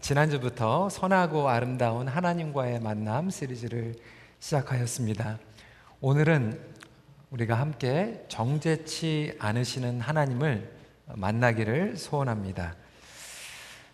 지난주부터 0.00 0.90
선하고 0.90 1.48
아름다운 1.48 2.08
하나님과의 2.08 2.80
만남 2.80 3.30
시리즈를 3.30 3.94
시작하였습니다. 4.38 5.38
오늘은 6.02 6.60
우리가 7.30 7.54
함께 7.54 8.22
정제치 8.28 9.34
않으시는 9.38 10.02
하나님을 10.02 10.70
만나기를 11.14 11.96
소원합니다. 11.96 12.76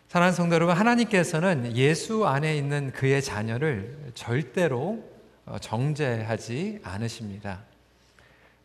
사랑하는 0.09 0.35
성도 0.35 0.57
여러분, 0.57 0.77
하나님께서는 0.77 1.77
예수 1.77 2.27
안에 2.27 2.57
있는 2.57 2.91
그의 2.91 3.23
자녀를 3.23 4.13
절대로 4.15 5.01
정제하지 5.61 6.81
않으십니다. 6.83 7.61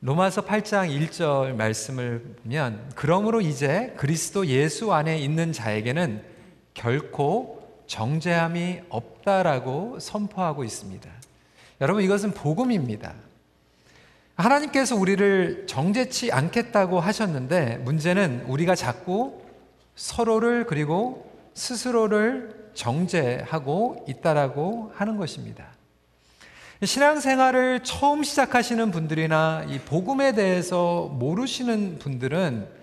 로마서 0.01 0.45
8장 0.45 0.89
1절 0.89 1.53
말씀을 1.53 2.37
보면 2.41 2.91
그러므로 2.95 3.39
이제 3.39 3.93
그리스도 3.97 4.47
예수 4.47 4.93
안에 4.93 5.19
있는 5.19 5.51
자에게는 5.51 6.38
결코 6.79 7.61
정죄함이 7.87 8.83
없다라고 8.87 9.99
선포하고 9.99 10.63
있습니다. 10.63 11.09
여러분 11.81 12.03
이것은 12.03 12.31
복음입니다. 12.31 13.15
하나님께서 14.35 14.95
우리를 14.95 15.67
정죄치 15.67 16.31
않겠다고 16.31 17.01
하셨는데 17.01 17.79
문제는 17.79 18.45
우리가 18.47 18.75
자꾸 18.75 19.41
서로를 19.95 20.65
그리고 20.67 21.29
스스로를 21.53 22.69
정죄하고 22.75 24.05
있다라고 24.07 24.93
하는 24.95 25.17
것입니다. 25.17 25.65
신앙생활을 26.81 27.81
처음 27.83 28.23
시작하시는 28.23 28.89
분들이나 28.91 29.65
이 29.67 29.79
복음에 29.79 30.31
대해서 30.31 31.09
모르시는 31.11 31.99
분들은 31.99 32.65
아, 32.65 32.78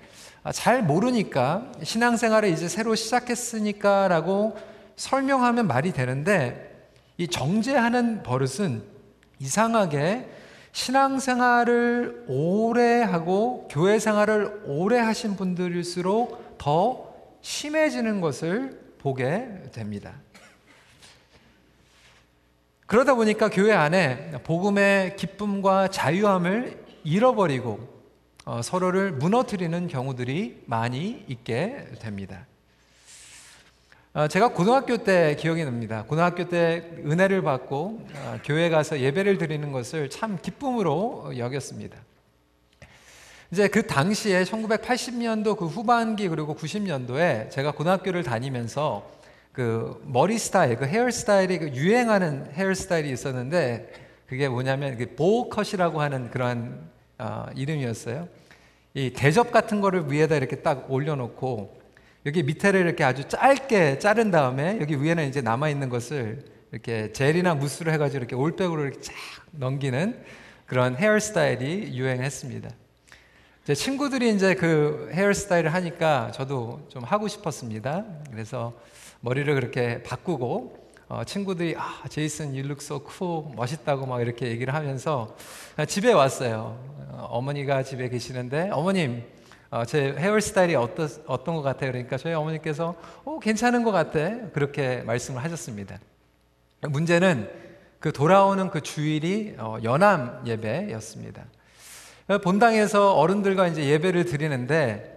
잘 0.52 0.82
모르니까 0.82 1.72
신앙생활을 1.82 2.48
이제 2.50 2.68
새로 2.68 2.94
시작했으니까 2.94 4.08
라고 4.08 4.56
설명하면 4.96 5.66
말이 5.66 5.92
되는데 5.92 6.90
이 7.18 7.28
정죄하는 7.28 8.22
버릇은 8.22 8.82
이상하게 9.38 10.28
신앙생활을 10.72 12.26
오래 12.28 13.02
하고 13.02 13.66
교회 13.70 13.98
생활을 13.98 14.62
오래 14.66 14.98
하신 14.98 15.36
분들일수록 15.36 16.58
더 16.58 17.14
심해지는 17.40 18.20
것을 18.20 18.94
보게 18.98 19.62
됩니다. 19.72 20.14
그러다 22.86 23.14
보니까 23.14 23.48
교회 23.48 23.72
안에 23.72 24.32
복음의 24.44 25.16
기쁨과 25.16 25.88
자유함을 25.88 26.84
잃어버리고 27.04 27.95
어, 28.48 28.62
서로를 28.62 29.10
무너뜨리는 29.10 29.88
경우들이 29.88 30.62
많이 30.66 31.24
있게 31.26 31.84
됩니다. 31.98 32.46
어, 34.14 34.28
제가 34.28 34.52
고등학교 34.52 34.98
때 34.98 35.34
기억이 35.36 35.64
납니다. 35.64 36.04
고등학교 36.06 36.48
때 36.48 36.92
은혜를 37.04 37.42
받고 37.42 38.06
어, 38.14 38.38
교회 38.44 38.70
가서 38.70 39.00
예배를 39.00 39.38
드리는 39.38 39.72
것을 39.72 40.10
참 40.10 40.38
기쁨으로 40.40 41.36
여겼습니다. 41.36 41.98
이제 43.50 43.66
그 43.66 43.84
당시에 43.84 44.44
1980년도 44.44 45.56
그 45.56 45.66
후반기 45.66 46.28
그리고 46.28 46.54
90년도에 46.54 47.50
제가 47.50 47.72
고등학교를 47.72 48.22
다니면서 48.22 49.10
그 49.50 50.00
머리 50.06 50.38
스타일, 50.38 50.76
그 50.76 50.86
헤어 50.86 51.10
스타일이 51.10 51.58
그 51.58 51.70
유행하는 51.70 52.52
헤어 52.52 52.72
스타일이 52.72 53.10
있었는데 53.10 53.92
그게 54.28 54.48
뭐냐면 54.48 54.96
그 54.96 55.16
보컷이라고 55.16 56.00
하는 56.00 56.30
그러한 56.30 56.94
어, 57.18 57.46
이름이었어요. 57.54 58.28
이 58.94 59.12
대접 59.14 59.52
같은 59.52 59.80
거를 59.80 60.10
위에다 60.10 60.36
이렇게 60.36 60.56
딱 60.56 60.90
올려놓고 60.90 61.80
여기 62.26 62.42
밑에를 62.42 62.80
이렇게 62.80 63.04
아주 63.04 63.28
짧게 63.28 63.98
자른 63.98 64.30
다음에 64.30 64.78
여기 64.80 65.00
위에는 65.00 65.28
이제 65.28 65.40
남아 65.40 65.68
있는 65.68 65.88
것을 65.88 66.44
이렇게 66.72 67.12
젤이나 67.12 67.54
무스로 67.54 67.92
해가지고 67.92 68.18
이렇게 68.18 68.34
올백으로 68.34 68.82
이렇게 68.82 69.00
쫙 69.00 69.14
넘기는 69.52 70.24
그런 70.66 70.96
헤어스타일이 70.96 71.96
유행했습니다. 71.96 72.70
제 73.64 73.74
친구들이 73.74 74.34
이제 74.34 74.54
그 74.54 75.10
헤어스타일을 75.12 75.74
하니까 75.74 76.30
저도 76.32 76.86
좀 76.88 77.04
하고 77.04 77.28
싶었습니다. 77.28 78.04
그래서 78.30 78.72
머리를 79.20 79.52
그렇게 79.54 80.02
바꾸고 80.02 80.85
어, 81.08 81.22
친구들이 81.22 81.76
아 81.78 82.02
제이슨 82.08 82.52
so 82.80 83.00
cool 83.08 83.54
멋있다고 83.54 84.06
막 84.06 84.20
이렇게 84.20 84.48
얘기를 84.48 84.74
하면서 84.74 85.36
집에 85.86 86.12
왔어요. 86.12 86.76
어, 87.12 87.40
머니가 87.40 87.84
집에 87.84 88.08
계시는데 88.08 88.70
어머님 88.72 89.22
어, 89.70 89.84
제 89.84 90.16
헤어 90.18 90.40
스타일이 90.40 90.74
어떠, 90.74 91.06
어떤 91.28 91.54
것 91.54 91.62
같아요? 91.62 91.92
그러니까 91.92 92.16
저희 92.16 92.34
어머니께서 92.34 92.96
어, 93.24 93.38
괜찮은 93.38 93.84
것 93.84 93.92
같아 93.92 94.50
그렇게 94.52 95.02
말씀을 95.02 95.44
하셨습니다. 95.44 96.00
문제는 96.80 97.50
그 98.00 98.12
돌아오는 98.12 98.68
그 98.70 98.80
주일이 98.80 99.54
어, 99.58 99.78
연합 99.84 100.42
예배였습니다. 100.44 101.44
본당에서 102.42 103.14
어른들과 103.14 103.68
이제 103.68 103.86
예배를 103.86 104.24
드리는데 104.24 105.15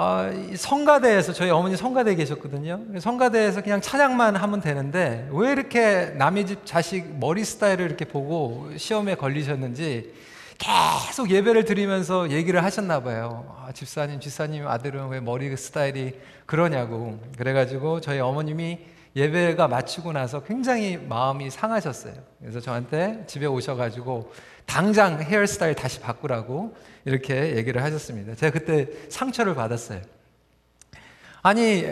어, 0.00 0.30
성가대에서 0.56 1.34
저희 1.34 1.50
어머니 1.50 1.76
성가대에 1.76 2.14
계셨거든요. 2.14 2.80
성가대에서 2.98 3.60
그냥 3.60 3.82
찬양만 3.82 4.34
하면 4.34 4.62
되는데 4.62 5.28
왜 5.30 5.52
이렇게 5.52 6.06
남의 6.16 6.46
집 6.46 6.64
자식 6.64 7.18
머리 7.18 7.44
스타일을 7.44 7.84
이렇게 7.84 8.06
보고 8.06 8.70
시험에 8.78 9.14
걸리셨는지 9.14 10.14
계속 10.56 11.30
예배를 11.30 11.66
드리면서 11.66 12.30
얘기를 12.30 12.64
하셨나 12.64 13.02
봐요. 13.02 13.54
아, 13.58 13.72
집사님, 13.72 14.20
집사님 14.20 14.66
아들은 14.66 15.08
왜 15.08 15.20
머리 15.20 15.54
스타일이 15.54 16.14
그러냐고. 16.46 17.20
그래가지고 17.36 18.00
저희 18.00 18.20
어머님이 18.20 18.78
예배가 19.14 19.68
마치고 19.68 20.12
나서 20.12 20.42
굉장히 20.44 20.96
마음이 20.96 21.50
상하셨어요. 21.50 22.14
그래서 22.40 22.58
저한테 22.60 23.24
집에 23.26 23.44
오셔가지고 23.44 24.32
당장 24.70 25.20
헤어스타일 25.20 25.74
다시 25.74 25.98
바꾸라고 25.98 26.76
이렇게 27.04 27.56
얘기를 27.56 27.82
하셨습니다. 27.82 28.36
제가 28.36 28.52
그때 28.52 28.86
상처를 29.08 29.56
받았어요. 29.56 30.00
아니, 31.42 31.84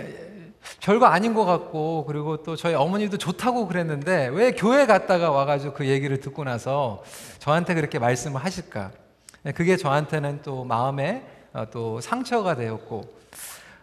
별거 0.81 1.07
아닌 1.07 1.35
것 1.35 1.45
같고, 1.45 2.05
그리고 2.07 2.45
또 2.45 2.55
저희 2.55 2.75
어머니도 2.75 3.19
좋다고 3.19 3.67
그랬는데, 3.67 4.29
왜 4.29 4.53
교회 4.53 4.87
갔다가 4.87 5.33
와가지고 5.33 5.75
그 5.75 5.89
얘기를 5.89 6.21
듣고 6.21 6.45
나서 6.45 7.03
저한테 7.41 7.75
그렇게 7.75 7.99
말씀을 7.99 8.45
하실까? 8.45 8.93
그게 9.57 9.77
저한테는 9.77 10.43
또 10.45 10.63
마음에 10.63 11.27
어, 11.55 11.67
또 11.73 12.01
상처가 12.01 12.55
되었고, 12.55 13.19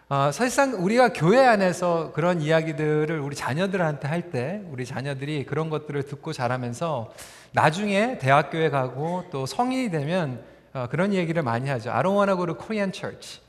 어, 0.08 0.30
사실상 0.32 0.72
우리가 0.82 1.12
교회 1.12 1.44
안에서 1.44 2.12
그런 2.14 2.40
이야기들을 2.40 3.18
우리 3.18 3.36
자녀들한테 3.36 4.08
할 4.08 4.30
때, 4.30 4.62
우리 4.70 4.86
자녀들이 4.86 5.44
그런 5.44 5.68
것들을 5.68 6.04
듣고 6.04 6.32
자라면서 6.32 7.12
나중에 7.56 8.18
대학교에 8.18 8.68
가고 8.68 9.24
또 9.30 9.46
성인이 9.46 9.90
되면 9.90 10.44
어, 10.74 10.88
그런 10.90 11.14
얘기를 11.14 11.42
많이 11.42 11.70
하죠. 11.70 11.90
I 11.90 12.02
don't 12.02 12.14
want 12.14 12.30
to 12.30 12.36
go 12.36 12.44
to 12.44 12.54
Korean 12.54 12.92
church. 12.92 13.40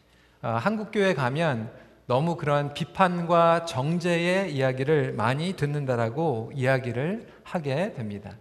어, 0.41 0.57
한국 0.61 0.91
교회 0.93 1.13
가면 1.13 1.69
너무 2.05 2.37
그런 2.37 2.73
비판과 2.73 3.65
정죄의 3.65 4.55
이야기를 4.55 5.11
많이 5.11 5.57
듣는다라고 5.57 6.53
이야기를 6.55 7.27
하게 7.43 7.91
됩니다. 7.95 8.31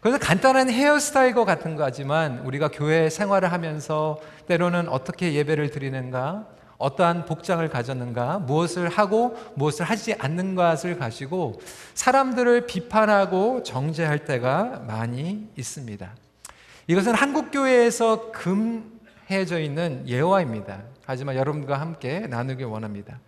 그래서 0.00 0.16
간단한 0.18 0.70
헤어스타일과 0.70 1.44
같은 1.44 1.76
거지만 1.76 2.38
우리가 2.38 2.68
교회 2.68 3.10
생활을 3.10 3.52
하면서 3.52 4.18
때로는 4.48 4.88
어떻게 4.88 5.34
예배를 5.34 5.70
드리는가, 5.70 6.46
어떠한 6.82 7.26
복장을 7.26 7.66
가졌는가, 7.68 8.40
무엇을 8.40 8.88
하고 8.88 9.36
무엇을 9.54 9.86
하지 9.86 10.14
않는 10.18 10.54
것을 10.54 10.98
가지고 10.98 11.60
사람들을 11.94 12.66
비판하고 12.66 13.62
정죄할 13.62 14.24
때가 14.24 14.82
많이 14.86 15.48
있습니다. 15.56 16.14
이것은 16.88 17.14
한국 17.14 17.50
교회에서 17.52 18.32
금해져 18.32 19.60
있는 19.60 20.06
예화입니다. 20.08 20.82
하지만 21.06 21.36
여러분과 21.36 21.80
함께 21.80 22.20
나누길 22.20 22.66
원합니다. 22.66 23.20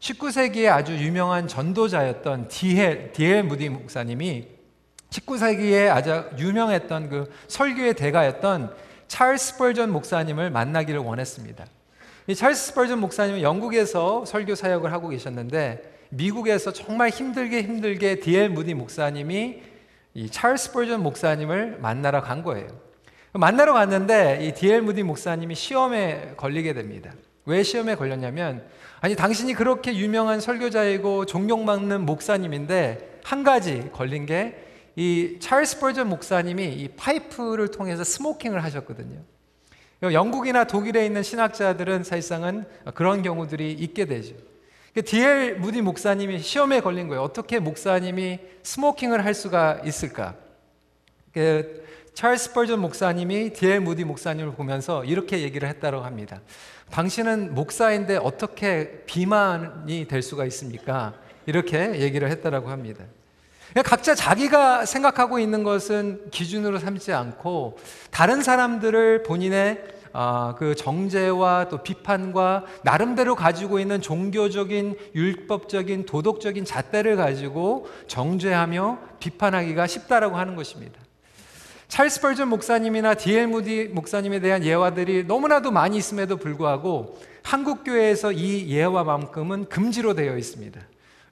19세기에 0.00 0.68
아주 0.68 0.96
유명한 0.96 1.46
전도자였던 1.46 2.48
디헬, 2.48 3.12
디헬 3.12 3.42
무디 3.44 3.68
목사님이 3.68 4.48
19세기에 5.10 5.90
아주 5.90 6.24
유명했던 6.38 7.08
그 7.08 7.32
설교의 7.48 7.94
대가였던 7.94 8.74
찰스 9.08 9.58
벌전 9.58 9.90
목사님을 9.90 10.50
만나기를 10.50 11.00
원했습니다. 11.00 11.66
이 12.26 12.34
찰스 12.34 12.68
스펄전 12.68 13.00
목사님은 13.00 13.42
영국에서 13.42 14.24
설교 14.24 14.54
사역을 14.54 14.92
하고 14.92 15.08
계셨는데 15.08 16.06
미국에서 16.10 16.72
정말 16.72 17.10
힘들게 17.10 17.62
힘들게 17.62 18.20
디엘 18.20 18.50
무디 18.50 18.74
목사님이 18.74 19.62
이 20.14 20.30
찰스 20.30 20.68
스펄전 20.68 21.02
목사님을 21.02 21.78
만나러 21.80 22.22
간 22.22 22.42
거예요. 22.42 22.68
만나러 23.32 23.72
갔는데 23.72 24.40
이 24.42 24.54
디엘 24.54 24.82
무디 24.82 25.02
목사님이 25.02 25.54
시험에 25.54 26.34
걸리게 26.36 26.72
됩니다. 26.72 27.12
왜 27.46 27.62
시험에 27.62 27.94
걸렸냐면 27.94 28.64
아니 29.00 29.16
당신이 29.16 29.54
그렇게 29.54 29.94
유명한 29.94 30.40
설교자이고 30.40 31.26
존경받는 31.26 32.06
목사님인데 32.06 33.20
한 33.24 33.42
가지 33.42 33.90
걸린 33.92 34.26
게 34.26 34.64
이 34.96 35.38
찰스 35.40 35.76
스펄전 35.76 36.08
목사님이 36.08 36.66
이 36.66 36.88
파이프를 36.88 37.68
통해서 37.68 38.04
smoking을 38.04 38.62
하셨거든요. 38.62 39.20
영국이나 40.12 40.64
독일에 40.64 41.06
있는 41.06 41.22
신학자들은 41.22 42.04
사실상은 42.04 42.64
그런 42.94 43.22
경우들이 43.22 43.72
있게 43.72 44.04
되죠. 44.04 44.34
D.L. 45.04 45.56
무디 45.56 45.82
목사님이 45.82 46.40
시험에 46.40 46.80
걸린 46.80 47.08
거예요. 47.08 47.22
어떻게 47.22 47.58
목사님이 47.58 48.38
smoking을 48.62 49.24
할 49.24 49.34
수가 49.34 49.80
있을까? 49.84 50.34
그 51.32 51.84
찰스 52.14 52.52
스펄전 52.52 52.78
목사님이 52.80 53.52
D.L. 53.52 53.80
무디 53.80 54.04
목사님을 54.04 54.52
보면서 54.52 55.04
이렇게 55.04 55.42
얘기를 55.42 55.68
했다고 55.68 56.02
합니다. 56.02 56.40
당신은 56.90 57.54
목사인데 57.54 58.18
어떻게 58.18 59.02
비만이 59.06 60.06
될 60.06 60.22
수가 60.22 60.44
있습니까? 60.46 61.14
이렇게 61.46 62.00
얘기를 62.00 62.30
했다고 62.30 62.68
합니다. 62.68 63.04
각자 63.82 64.14
자기가 64.14 64.86
생각하고 64.86 65.38
있는 65.38 65.64
것은 65.64 66.30
기준으로 66.30 66.78
삼지 66.78 67.12
않고 67.12 67.78
다른 68.10 68.42
사람들을 68.42 69.24
본인의 69.24 69.94
어, 70.12 70.54
그 70.56 70.76
정죄와 70.76 71.68
또 71.68 71.82
비판과 71.82 72.66
나름대로 72.84 73.34
가지고 73.34 73.80
있는 73.80 74.00
종교적인 74.00 74.96
율법적인 75.12 76.06
도덕적인 76.06 76.64
잣대를 76.64 77.16
가지고 77.16 77.88
정죄하며 78.06 78.98
비판하기가 79.18 79.88
쉽다라고 79.88 80.36
하는 80.36 80.54
것입니다. 80.54 81.00
찰스 81.88 82.20
벌전 82.20 82.48
목사님이나 82.48 83.14
디엘 83.14 83.48
무디 83.48 83.90
목사님에 83.92 84.38
대한 84.38 84.64
예화들이 84.64 85.24
너무나도 85.24 85.72
많이 85.72 85.96
있음에도 85.96 86.36
불구하고 86.36 87.18
한국 87.42 87.82
교회에서 87.82 88.30
이 88.30 88.68
예화만큼은 88.68 89.68
금지로 89.68 90.14
되어 90.14 90.38
있습니다. 90.38 90.80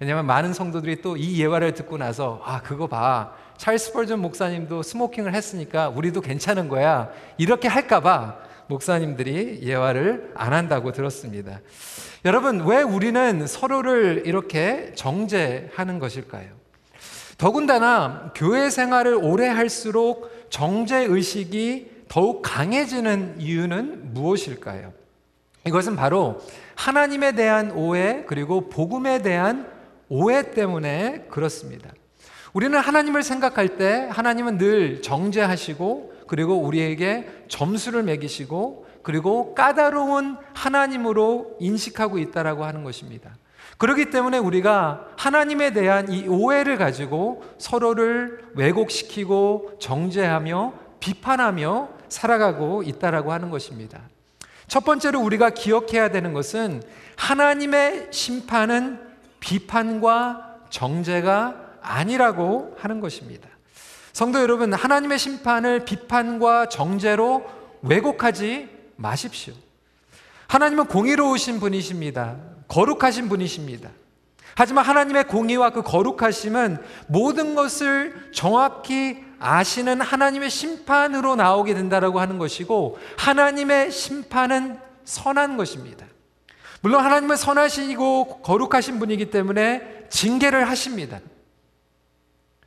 왜냐하면 0.03 0.27
많은 0.27 0.53
성도들이 0.53 1.01
또 1.01 1.17
이 1.17 1.41
예화를 1.41 1.75
듣고 1.75 1.97
나서 1.97 2.43
아 2.45 2.61
그거 2.61 2.89
봐 2.89 3.35
찰스 3.57 3.93
벌전 3.93 4.19
목사님도 4.21 4.83
스모킹을 4.83 5.33
했으니까 5.33 5.91
우리도 5.91 6.23
괜찮은 6.23 6.69
거야 6.69 7.11
이렇게 7.39 7.69
할까봐 7.69 8.37
목사님들이 8.67 9.61
예화를 9.63 10.33
안 10.35 10.53
한다고 10.53 10.91
들었습니다. 10.91 11.61
여러분 12.25 12.67
왜 12.67 12.83
우리는 12.83 13.47
서로를 13.47 14.25
이렇게 14.27 14.93
정죄하는 14.97 16.01
것일까요? 16.01 16.49
더군다나 17.39 18.33
교회 18.35 18.71
생활을 18.71 19.15
오래 19.15 19.47
할수록 19.47 20.49
정죄 20.51 21.05
의식이 21.05 22.07
더욱 22.09 22.43
강해지는 22.43 23.37
이유는 23.39 24.15
무엇일까요? 24.15 24.93
이것은 25.65 25.95
바로 25.95 26.41
하나님에 26.75 27.33
대한 27.33 27.71
오해 27.71 28.25
그리고 28.27 28.69
복음에 28.69 29.23
대한 29.23 29.72
오해 30.15 30.51
때문에 30.51 31.25
그렇습니다. 31.31 31.91
우리는 32.53 32.79
하나님을 32.79 33.23
생각할 33.23 33.79
때 33.79 34.11
하나님은 34.13 34.59
늘 34.59 35.01
정죄하시고 35.01 36.13
그리고 36.27 36.57
우리에게 36.57 37.45
점수를 37.49 38.03
매기시고 38.03 38.87
그리고 39.03 39.55
까다로운 39.55 40.37
하나님으로 40.53 41.57
인식하고 41.61 42.19
있다라고 42.19 42.67
하는 42.67 42.85
것입니다. 42.85 43.35
그렇기 43.79 44.11
때문에 44.11 44.37
우리가 44.37 45.09
하나님에 45.17 45.73
대한 45.73 46.13
이 46.13 46.29
오해를 46.29 46.77
가지고 46.77 47.43
서로를 47.57 48.45
왜곡시키고 48.55 49.79
정죄하며 49.81 50.75
비판하며 51.01 51.89
살아가고 52.11 52.83
있다라고 52.83 53.33
하는 53.33 53.49
것입니다. 53.49 54.03
첫 54.69 54.85
번째로 54.85 55.23
우리가 55.23 55.51
기억해야 55.51 56.11
되는 56.11 56.35
것은 56.35 56.83
하나님의 57.17 58.09
심판은 58.11 59.12
비판과 59.43 60.61
정죄가 60.71 61.57
아니라고 61.83 62.77
하는 62.79 63.01
것입니다. 63.01 63.49
성도 64.13 64.41
여러분, 64.41 64.73
하나님의 64.73 65.19
심판을 65.19 65.85
비판과 65.85 66.69
정죄로 66.69 67.45
왜곡하지 67.83 68.69
마십시오. 68.97 69.53
하나님은 70.47 70.87
공의로우신 70.87 71.61
분이십니다. 71.61 72.37
거룩하신 72.69 73.29
분이십니다. 73.29 73.91
하지만 74.55 74.85
하나님의 74.85 75.25
공의와 75.25 75.71
그 75.71 75.83
거룩하심은 75.83 76.79
모든 77.09 77.55
것을 77.55 78.31
정확히 78.33 79.25
아시는 79.39 80.01
하나님의 80.01 80.51
심판으로 80.51 81.37
나오게 81.37 81.75
된다라고 81.75 82.21
하는 82.21 82.39
것이고 82.39 82.99
하나님의 83.17 83.91
심판은 83.91 84.79
선한 85.05 85.57
것입니다. 85.57 86.07
물론 86.83 87.05
하나님은 87.05 87.37
선하시고 87.37 88.43
거룩하신 88.43 88.99
분이기 88.99 89.31
때문에 89.31 90.07
징계를 90.11 90.69
하십니다. 90.69 91.21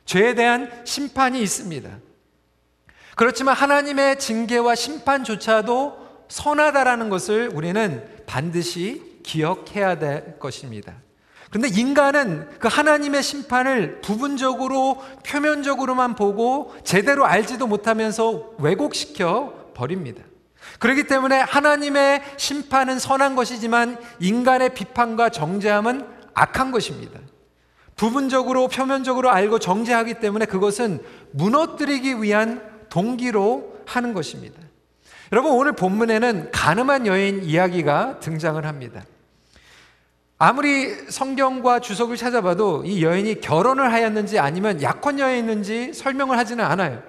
죄에 0.06 0.34
대한 0.34 0.70
심판이 0.84 1.40
있습니다. 1.42 1.90
그렇지만 3.14 3.54
하나님의 3.54 4.18
징계와 4.18 4.74
심판조차도 4.74 6.26
선하다라는 6.28 7.08
것을 7.10 7.50
우리는 7.52 8.04
반드시 8.26 9.20
기억해야 9.22 9.98
될 9.98 10.38
것입니다. 10.38 10.94
그런데 11.50 11.68
인간은 11.68 12.58
그 12.58 12.68
하나님의 12.68 13.22
심판을 13.22 14.00
부분적으로 14.00 15.02
표면적으로만 15.26 16.14
보고 16.14 16.74
제대로 16.84 17.24
알지도 17.26 17.66
못하면서 17.66 18.54
왜곡시켜 18.58 19.72
버립니다. 19.74 20.22
그렇기 20.78 21.04
때문에 21.04 21.40
하나님의 21.40 22.22
심판은 22.36 22.98
선한 22.98 23.34
것이지만 23.34 23.98
인간의 24.20 24.74
비판과 24.74 25.30
정죄함은 25.30 26.06
악한 26.34 26.70
것입니다. 26.70 27.18
부분적으로 27.96 28.68
표면적으로 28.68 29.30
알고 29.30 29.58
정죄하기 29.58 30.14
때문에 30.14 30.44
그것은 30.44 31.02
무너뜨리기 31.32 32.22
위한 32.22 32.62
동기로 32.90 33.76
하는 33.86 34.12
것입니다. 34.12 34.60
여러분 35.32 35.52
오늘 35.52 35.72
본문에는 35.72 36.50
가늠한 36.52 37.06
여인 37.06 37.42
이야기가 37.42 38.20
등장을 38.20 38.64
합니다. 38.64 39.04
아무리 40.38 40.94
성경과 41.08 41.80
주석을 41.80 42.16
찾아봐도 42.16 42.84
이 42.84 43.02
여인이 43.02 43.40
결혼을 43.40 43.90
하였는지 43.92 44.38
아니면 44.38 44.82
약혼녀였는지 44.82 45.94
설명을 45.94 46.36
하지는 46.36 46.64
않아요. 46.64 47.02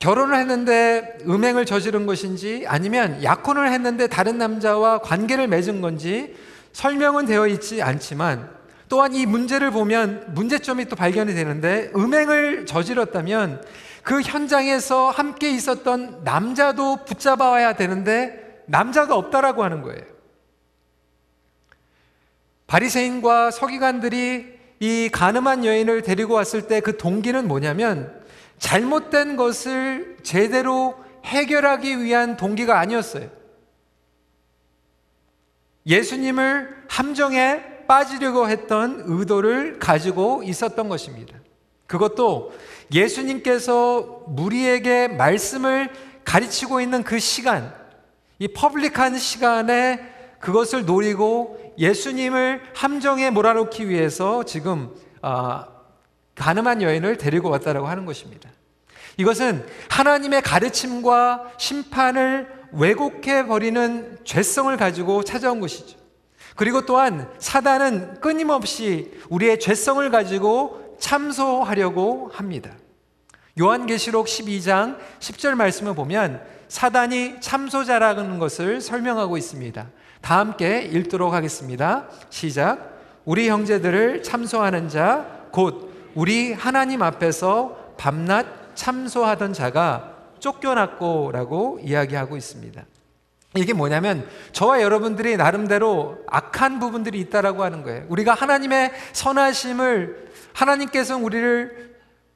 결혼을 0.00 0.36
했는데 0.36 1.18
음행을 1.26 1.64
저지른 1.64 2.04
것인지 2.04 2.64
아니면 2.68 3.22
약혼을 3.22 3.72
했는데 3.72 4.06
다른 4.06 4.36
남자와 4.36 4.98
관계를 4.98 5.48
맺은 5.48 5.80
건지 5.80 6.36
설명은 6.72 7.24
되어 7.26 7.46
있지 7.46 7.82
않지만 7.82 8.50
또한 8.88 9.14
이 9.14 9.26
문제를 9.26 9.70
보면 9.70 10.34
문제점이 10.34 10.86
또 10.86 10.96
발견이 10.96 11.34
되는데 11.34 11.90
음행을 11.96 12.66
저질렀다면 12.66 13.62
그 14.02 14.20
현장에서 14.20 15.10
함께 15.10 15.50
있었던 15.50 16.22
남자도 16.24 17.04
붙잡아야 17.04 17.74
되는데 17.74 18.62
남자가 18.66 19.16
없다라고 19.16 19.64
하는 19.64 19.82
거예요. 19.82 20.02
바리새인과 22.66 23.50
서기관들이 23.50 24.58
이 24.80 25.08
가늠한 25.10 25.64
여인을 25.64 26.02
데리고 26.02 26.34
왔을 26.34 26.68
때 26.68 26.80
그 26.80 26.96
동기는 26.96 27.48
뭐냐면 27.48 28.18
잘못된 28.58 29.36
것을 29.36 30.18
제대로 30.22 30.96
해결하기 31.24 32.02
위한 32.02 32.36
동기가 32.36 32.78
아니었어요. 32.78 33.28
예수님을 35.86 36.84
함정에 36.88 37.86
빠지려고 37.86 38.48
했던 38.48 39.02
의도를 39.06 39.78
가지고 39.78 40.42
있었던 40.42 40.88
것입니다. 40.88 41.38
그것도 41.86 42.52
예수님께서 42.92 44.24
무리에게 44.28 45.08
말씀을 45.08 45.90
가르치고 46.24 46.82
있는 46.82 47.02
그 47.02 47.18
시간, 47.18 47.74
이 48.38 48.48
퍼블릭한 48.48 49.18
시간에 49.18 50.00
그것을 50.38 50.84
노리고 50.84 51.74
예수님을 51.78 52.60
함정에 52.74 53.30
몰아넣기 53.30 53.88
위해서 53.88 54.44
지금 54.44 54.94
아, 55.22 55.66
가늠한 56.38 56.82
여인을 56.82 57.18
데리고 57.18 57.50
왔다라고 57.50 57.86
하는 57.88 58.06
것입니다. 58.06 58.48
이것은 59.16 59.66
하나님의 59.90 60.42
가르침과 60.42 61.52
심판을 61.58 62.46
왜곡해 62.72 63.46
버리는 63.46 64.18
죄성을 64.24 64.74
가지고 64.76 65.24
찾아온 65.24 65.60
것이죠. 65.60 65.98
그리고 66.54 66.86
또한 66.86 67.30
사단은 67.38 68.20
끊임없이 68.20 69.12
우리의 69.28 69.60
죄성을 69.60 70.08
가지고 70.10 70.96
참소하려고 71.00 72.30
합니다. 72.32 72.70
요한계시록 73.60 74.26
12장 74.26 74.98
10절 75.20 75.54
말씀을 75.54 75.94
보면 75.94 76.42
사단이 76.68 77.40
참소자라는 77.40 78.38
것을 78.38 78.80
설명하고 78.80 79.36
있습니다. 79.36 79.86
다 80.20 80.38
함께 80.38 80.82
읽도록 80.82 81.32
하겠습니다. 81.32 82.08
시작. 82.30 82.98
우리 83.24 83.48
형제들을 83.48 84.22
참소하는 84.22 84.88
자, 84.88 85.46
곧 85.50 85.87
우리 86.14 86.52
하나님 86.52 87.02
앞에서 87.02 87.94
밤낮 87.96 88.74
참소하던 88.74 89.52
자가 89.52 90.14
쫓겨났고라고 90.38 91.80
이야기하고 91.82 92.36
있습니다. 92.36 92.84
이게 93.56 93.72
뭐냐면 93.72 94.28
저와 94.52 94.82
여러분들이 94.82 95.36
나름대로 95.36 96.18
악한 96.26 96.80
부분들이 96.80 97.18
있다라고 97.20 97.64
하는 97.64 97.82
거예요. 97.82 98.04
우리가 98.08 98.34
하나님의 98.34 98.92
선하심을 99.12 100.28
하나님께서 100.52 101.16
우리를 101.16 101.88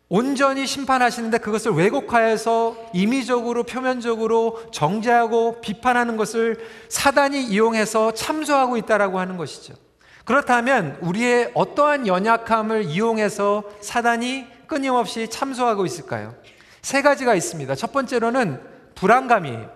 온전히 0.08 0.66
심판하시는데 0.66 1.38
그것을 1.38 1.72
왜곡하여서 1.72 2.76
임의적으로 2.92 3.62
표면적으로 3.62 4.60
정죄하고 4.70 5.60
비판하는 5.62 6.16
것을 6.18 6.58
사단이 6.88 7.44
이용해서 7.44 8.12
참소하고 8.12 8.76
있다라고 8.76 9.18
하는 9.18 9.38
것이죠. 9.38 9.74
그렇다면 10.24 10.98
우리의 11.00 11.50
어떠한 11.54 12.06
연약함을 12.06 12.84
이용해서 12.84 13.64
사단이 13.80 14.46
끊임없이 14.66 15.28
참소하고 15.28 15.84
있을까요? 15.84 16.34
세 16.80 17.02
가지가 17.02 17.34
있습니다. 17.34 17.74
첫 17.74 17.92
번째로는 17.92 18.60
불안감이에요. 18.94 19.70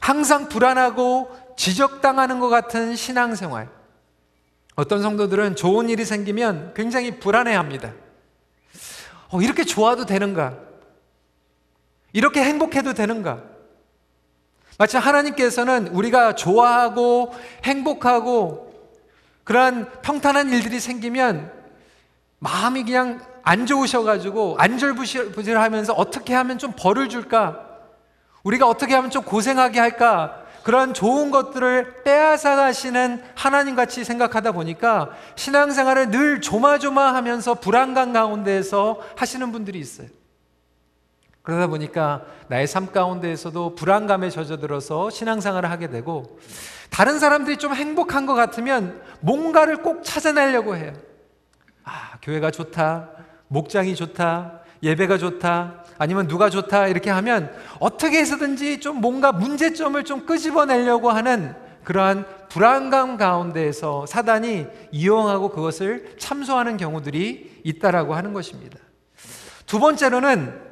항상 0.00 0.48
불안하고 0.48 1.30
지적당하는 1.56 2.38
것 2.38 2.48
같은 2.48 2.94
신앙생활. 2.94 3.68
어떤 4.76 5.02
성도들은 5.02 5.56
좋은 5.56 5.88
일이 5.88 6.04
생기면 6.04 6.74
굉장히 6.74 7.18
불안해 7.18 7.54
합니다. 7.54 7.92
어, 9.30 9.40
이렇게 9.40 9.64
좋아도 9.64 10.04
되는가? 10.04 10.58
이렇게 12.12 12.42
행복해도 12.42 12.94
되는가? 12.94 13.42
마치 14.78 14.96
하나님께서는 14.96 15.88
우리가 15.88 16.34
좋아하고 16.34 17.32
행복하고 17.64 18.63
그러한 19.44 19.90
평탄한 20.02 20.50
일들이 20.50 20.80
생기면 20.80 21.52
마음이 22.38 22.84
그냥 22.84 23.20
안 23.42 23.66
좋으셔가지고 23.66 24.56
안절부절하면서 24.58 25.92
어떻게 25.92 26.34
하면 26.34 26.58
좀 26.58 26.72
벌을 26.76 27.08
줄까? 27.08 27.60
우리가 28.42 28.66
어떻게 28.66 28.94
하면 28.94 29.10
좀 29.10 29.22
고생하게 29.22 29.80
할까? 29.80 30.42
그런 30.62 30.94
좋은 30.94 31.30
것들을 31.30 32.04
빼앗아 32.04 32.56
가시는 32.56 33.22
하나님 33.34 33.74
같이 33.76 34.02
생각하다 34.02 34.52
보니까 34.52 35.10
신앙생활을 35.36 36.10
늘 36.10 36.40
조마조마하면서 36.40 37.54
불안감 37.56 38.14
가운데에서 38.14 38.98
하시는 39.14 39.52
분들이 39.52 39.78
있어요. 39.78 40.08
그러다 41.44 41.66
보니까 41.66 42.22
나의 42.48 42.66
삶 42.66 42.90
가운데에서도 42.90 43.74
불안감에 43.74 44.30
젖어들어서 44.30 45.10
신앙생활을 45.10 45.70
하게 45.70 45.88
되고 45.88 46.38
다른 46.90 47.18
사람들이 47.18 47.58
좀 47.58 47.74
행복한 47.74 48.24
것 48.24 48.32
같으면 48.34 49.02
뭔가를 49.20 49.82
꼭 49.82 50.02
찾아내려고 50.02 50.74
해요. 50.74 50.94
아, 51.84 52.16
교회가 52.22 52.50
좋다. 52.50 53.10
목장이 53.48 53.94
좋다. 53.94 54.62
예배가 54.82 55.18
좋다. 55.18 55.84
아니면 55.98 56.28
누가 56.28 56.48
좋다 56.48 56.88
이렇게 56.88 57.10
하면 57.10 57.54
어떻게 57.78 58.20
해서든지 58.20 58.80
좀 58.80 59.02
뭔가 59.02 59.30
문제점을 59.30 60.02
좀 60.04 60.24
끄집어내려고 60.24 61.10
하는 61.10 61.54
그러한 61.84 62.24
불안감 62.48 63.18
가운데에서 63.18 64.06
사단이 64.06 64.66
이용하고 64.92 65.50
그것을 65.50 66.14
참소하는 66.18 66.78
경우들이 66.78 67.60
있다라고 67.64 68.14
하는 68.14 68.32
것입니다. 68.32 68.78
두 69.66 69.78
번째로는 69.78 70.63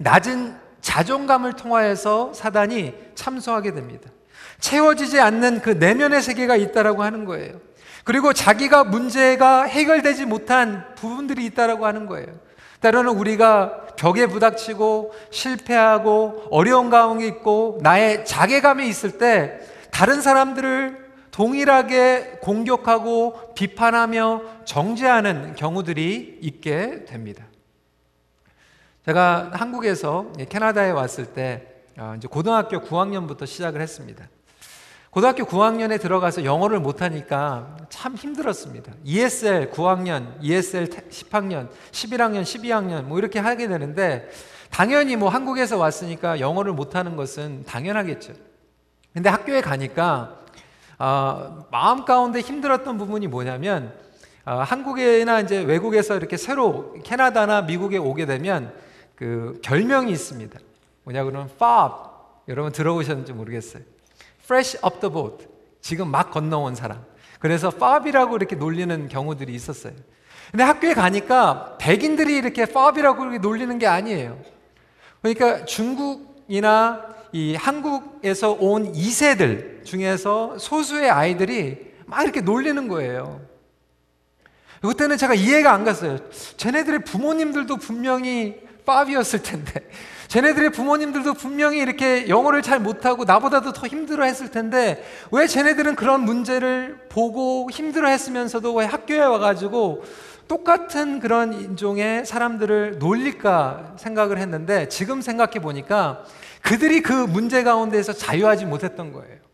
낮은 0.00 0.56
자존감을 0.80 1.54
통하여서 1.54 2.32
사단이 2.32 2.94
참소하게 3.14 3.74
됩니다. 3.74 4.10
채워지지 4.58 5.20
않는 5.20 5.60
그 5.60 5.70
내면의 5.70 6.22
세계가 6.22 6.56
있다라고 6.56 7.02
하는 7.02 7.26
거예요. 7.26 7.60
그리고 8.04 8.32
자기가 8.32 8.84
문제가 8.84 9.64
해결되지 9.64 10.24
못한 10.24 10.86
부분들이 10.94 11.44
있다라고 11.46 11.84
하는 11.84 12.06
거예요. 12.06 12.28
때로는 12.80 13.12
우리가 13.12 13.88
벽에 13.96 14.26
부닥치고 14.26 15.12
실패하고 15.30 16.44
어려운 16.50 16.88
가운데 16.88 17.26
있고 17.26 17.78
나의 17.82 18.24
자괴감이 18.24 18.88
있을 18.88 19.18
때 19.18 19.60
다른 19.90 20.22
사람들을 20.22 21.10
동일하게 21.30 22.38
공격하고 22.40 23.52
비판하며 23.54 24.64
정죄하는 24.64 25.56
경우들이 25.56 26.38
있게 26.40 27.04
됩니다. 27.04 27.49
제가 29.06 29.52
한국에서 29.54 30.30
캐나다에 30.50 30.90
왔을 30.90 31.32
때 31.32 31.66
어, 31.96 32.14
이제 32.18 32.28
고등학교 32.28 32.82
9학년부터 32.82 33.46
시작을 33.46 33.80
했습니다. 33.80 34.28
고등학교 35.08 35.44
9학년에 35.44 35.98
들어가서 35.98 36.44
영어를 36.44 36.80
못하니까 36.80 37.78
참 37.88 38.14
힘들었습니다. 38.14 38.92
ESL 39.02 39.70
9학년, 39.70 40.34
ESL 40.42 40.88
10학년, 40.90 41.68
11학년, 41.90 42.42
12학년 42.42 43.04
뭐 43.04 43.18
이렇게 43.18 43.38
하게 43.38 43.68
되는데 43.68 44.28
당연히 44.70 45.16
뭐 45.16 45.30
한국에서 45.30 45.78
왔으니까 45.78 46.38
영어를 46.38 46.74
못하는 46.74 47.16
것은 47.16 47.64
당연하겠죠. 47.64 48.34
근데 49.14 49.30
학교에 49.30 49.62
가니까 49.62 50.40
어, 50.98 51.66
마음 51.70 52.04
가운데 52.04 52.40
힘들었던 52.40 52.98
부분이 52.98 53.28
뭐냐면 53.28 53.94
어, 54.44 54.56
한국에나 54.56 55.40
이제 55.40 55.62
외국에서 55.62 56.16
이렇게 56.16 56.36
새로 56.36 56.92
캐나다나 57.02 57.62
미국에 57.62 57.96
오게 57.96 58.26
되면 58.26 58.89
그 59.20 59.60
별명이 59.62 60.10
있습니다. 60.10 60.58
뭐냐 61.04 61.24
그러면 61.24 61.50
FOB 61.50 62.08
여러분 62.48 62.72
들어보셨는지 62.72 63.34
모르겠어요. 63.34 63.82
fresh 64.42 64.78
up 64.82 64.98
the 65.00 65.12
boat. 65.12 65.46
지금 65.82 66.08
막 66.08 66.30
건너온 66.30 66.74
사람. 66.74 67.04
그래서 67.38 67.68
fab이라고 67.68 68.36
이렇게 68.36 68.56
놀리는 68.56 69.08
경우들이 69.08 69.52
있었어요. 69.52 69.92
근데 70.50 70.64
학교에 70.64 70.94
가니까 70.94 71.76
백인들이 71.78 72.34
이렇게 72.34 72.62
fab이라고 72.62 73.24
이렇게 73.24 73.38
놀리는 73.38 73.78
게 73.78 73.86
아니에요. 73.86 74.40
그러니까 75.20 75.66
중국이나 75.66 77.04
이 77.32 77.54
한국에서 77.56 78.52
온 78.52 78.90
2세들 78.90 79.84
중에서 79.84 80.56
소수의 80.56 81.10
아이들이 81.10 81.92
막 82.06 82.22
이렇게 82.22 82.40
놀리는 82.40 82.88
거예요. 82.88 83.42
그때는 84.80 85.18
제가 85.18 85.34
이해가 85.34 85.74
안 85.74 85.84
갔어요. 85.84 86.16
쟤네들의 86.56 87.00
부모님들도 87.04 87.76
분명히 87.76 88.69
파비였을 88.84 89.42
텐데 89.42 89.88
쟤네들의 90.28 90.70
부모님들도 90.70 91.34
분명히 91.34 91.78
이렇게 91.78 92.28
영어를 92.28 92.62
잘 92.62 92.78
못하고 92.78 93.24
나보다도 93.24 93.72
더 93.72 93.86
힘들어 93.88 94.24
했을 94.24 94.48
텐데 94.48 95.04
왜 95.32 95.48
쟤네들은 95.48 95.96
그런 95.96 96.22
문제를 96.22 96.98
보고 97.08 97.68
힘들어 97.70 98.08
했으면서도 98.08 98.74
왜 98.74 98.86
학교에 98.86 99.18
와가지고 99.18 100.04
똑같은 100.46 101.20
그런 101.20 101.52
인종의 101.52 102.26
사람들을 102.26 102.98
놀릴까 102.98 103.94
생각을 103.98 104.38
했는데 104.38 104.88
지금 104.88 105.20
생각해 105.20 105.60
보니까 105.60 106.24
그들이 106.62 107.02
그 107.02 107.12
문제 107.12 107.62
가운데서 107.62 108.12
자유하지 108.12 108.66
못했던 108.66 109.12
거예요. 109.12 109.49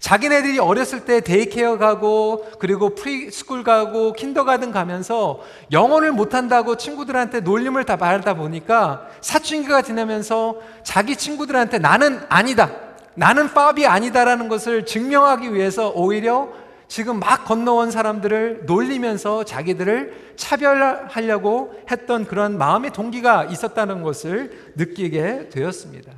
자기네들이 0.00 0.58
어렸을 0.58 1.04
때 1.04 1.20
daycare 1.20 1.76
가고 1.78 2.46
그리고 2.58 2.94
preschool 2.94 3.64
가고 3.64 4.12
kindergarten 4.12 4.70
가면서 4.70 5.40
영어를 5.72 6.12
못한다고 6.12 6.76
친구들한테 6.76 7.40
놀림을 7.40 7.84
다 7.84 7.96
받다 7.96 8.34
보니까 8.34 9.08
사춘기가 9.20 9.82
지나면서 9.82 10.56
자기 10.82 11.16
친구들한테 11.16 11.78
나는 11.78 12.20
아니다. 12.28 12.70
나는 13.14 13.52
FOB이 13.52 13.86
아니다라는 13.86 14.48
것을 14.48 14.86
증명하기 14.86 15.52
위해서 15.52 15.90
오히려 15.94 16.48
지금 16.86 17.18
막 17.18 17.44
건너온 17.44 17.90
사람들을 17.90 18.62
놀리면서 18.64 19.44
자기들을 19.44 20.34
차별하려고 20.36 21.74
했던 21.90 22.24
그런 22.24 22.56
마음의 22.56 22.92
동기가 22.92 23.44
있었다는 23.44 24.02
것을 24.02 24.72
느끼게 24.76 25.50
되었습니다. 25.50 26.12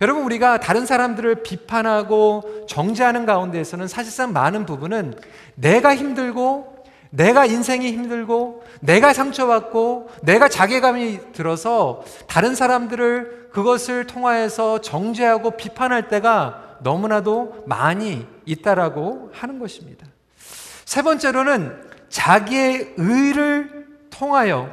여러분 0.00 0.24
우리가 0.24 0.60
다른 0.60 0.84
사람들을 0.84 1.42
비판하고 1.42 2.66
정죄하는 2.68 3.24
가운데에서는 3.26 3.88
사실상 3.88 4.32
많은 4.32 4.66
부분은 4.66 5.14
내가 5.54 5.96
힘들고 5.96 6.76
내가 7.10 7.46
인생이 7.46 7.92
힘들고 7.92 8.62
내가 8.80 9.12
상처받고 9.12 10.10
내가 10.22 10.48
자괴감이 10.48 11.32
들어서 11.32 12.02
다른 12.26 12.54
사람들을 12.54 13.48
그것을 13.52 14.06
통하여서 14.06 14.82
정죄하고 14.82 15.52
비판할 15.52 16.08
때가 16.08 16.78
너무나도 16.82 17.64
많이 17.66 18.26
있다라고 18.44 19.30
하는 19.32 19.58
것입니다. 19.58 20.06
세 20.84 21.00
번째로는 21.00 21.74
자기의 22.10 22.94
의를 22.98 23.86
통하여 24.10 24.70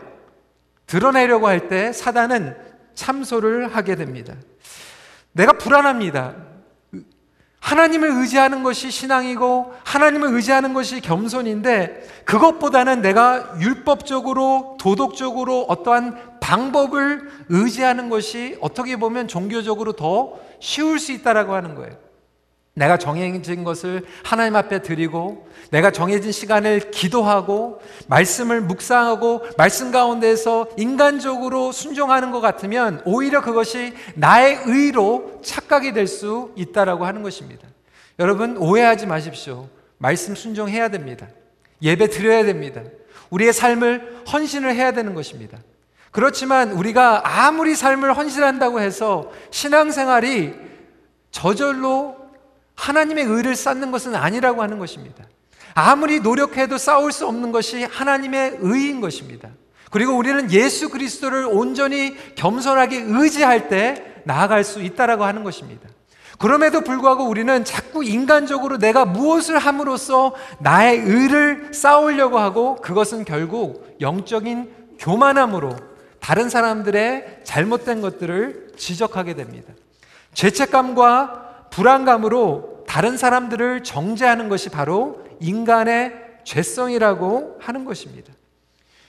드러내려고 0.86 1.48
할 1.48 1.70
때 1.70 1.94
사단은 1.94 2.58
참소를 2.94 3.74
하게 3.74 3.96
됩니다. 3.96 4.36
내가 5.34 5.54
불안합니다. 5.54 6.36
하나님을 7.60 8.10
의지하는 8.20 8.62
것이 8.62 8.92
신앙이고 8.92 9.74
하나님을 9.86 10.34
의지하는 10.34 10.74
것이 10.74 11.00
겸손인데 11.00 12.24
그것보다는 12.26 13.02
내가 13.02 13.56
율법적으로 13.60 14.78
도덕적으로 14.80 15.62
어떠한 15.70 16.40
방법을 16.42 17.30
의지하는 17.48 18.10
것이 18.10 18.58
어떻게 18.60 18.98
보면 18.98 19.30
종교적으로 19.30 19.94
더 19.94 20.34
쉬울 20.60 21.00
수 21.00 21.14
있다라고 21.14 21.54
하는 21.54 21.76
거예요. 21.76 22.03
내가 22.76 22.98
정해진 22.98 23.64
것을 23.64 24.04
하나님 24.24 24.56
앞에 24.56 24.82
드리고 24.82 25.48
내가 25.70 25.92
정해진 25.92 26.32
시간을 26.32 26.92
기도하고 26.92 27.82
말씀을 28.08 28.62
묵상하고 28.62 29.44
말씀 29.58 29.92
가운데서 29.92 30.70
인간적으로 30.78 31.72
순종하는 31.72 32.32
것 32.32 32.42
같으면 32.42 33.02
오히려 33.06 33.42
그것이 33.42 33.94
나의 34.16 34.62
의로 34.66 35.40
착각이 35.44 35.94
될 35.94 36.08
수 36.08 36.52
있다라고 36.56 37.06
하는 37.06 37.24
것입니다. 37.24 37.68
여러분 38.20 38.58
오해하지 38.58 39.08
마십시오. 39.08 39.70
말씀 39.98 40.36
순종해야 40.36 40.90
됩니다. 40.90 41.28
예배 41.82 42.10
드려야 42.10 42.44
됩니다. 42.44 42.82
우리의 43.30 43.54
삶을 43.54 44.24
헌신을 44.32 44.76
해야 44.76 44.92
되는 44.92 45.14
것입니다. 45.16 45.58
그렇지만 46.12 46.72
우리가 46.72 47.46
아무리 47.48 47.76
삶을 47.76 48.16
헌신한다고 48.16 48.80
해서 48.80 49.32
신앙생활이 49.50 50.54
저절로 51.32 52.23
하나님의 52.76 53.26
의를 53.26 53.56
쌓는 53.56 53.92
것은 53.92 54.16
아니라고 54.16 54.62
하는 54.62 54.80
것입니다. 54.80 55.26
아무리 55.76 56.20
노력해도 56.20 56.78
싸울 56.78 57.12
수 57.12 57.28
없는 57.28 57.52
것이 57.52 57.84
하나님의 57.84 58.58
의인 58.60 59.02
것입니다. 59.02 59.50
그리고 59.92 60.14
우리는 60.14 60.52
예수 60.52 60.90
그리스도를 60.90 61.46
온전히 61.46 62.16
겸손하게 62.36 63.04
의지할 63.08 63.70
때 63.70 64.22
나아갈 64.26 64.64
수 64.64 64.82
있다라고 64.82 65.24
하는 65.24 65.44
것입니다. 65.44 65.88
그럼에도 66.40 66.82
불구하고 66.82 67.26
우리는 67.26 67.64
자꾸 67.64 68.04
인간적으로 68.04 68.78
내가 68.78 69.06
무엇을 69.06 69.60
함으로써 69.60 70.34
나의 70.60 71.00
의를 71.00 71.70
쌓으려고 71.74 72.40
하고 72.40 72.76
그것은 72.78 73.24
결국 73.24 73.96
영적인 74.02 74.70
교만함으로 75.00 75.76
다른 76.20 76.50
사람들의 76.50 77.42
잘못된 77.44 78.02
것들을 78.02 78.74
지적하게 78.78 79.36
됩니다. 79.36 79.74
죄책감과 80.34 81.43
불안감으로 81.74 82.84
다른 82.88 83.18
사람들을 83.18 83.84
정죄하는 83.84 84.48
것이 84.48 84.70
바로 84.70 85.26
인간의 85.40 86.14
죄성이라고 86.44 87.58
하는 87.60 87.84
것입니다. 87.84 88.32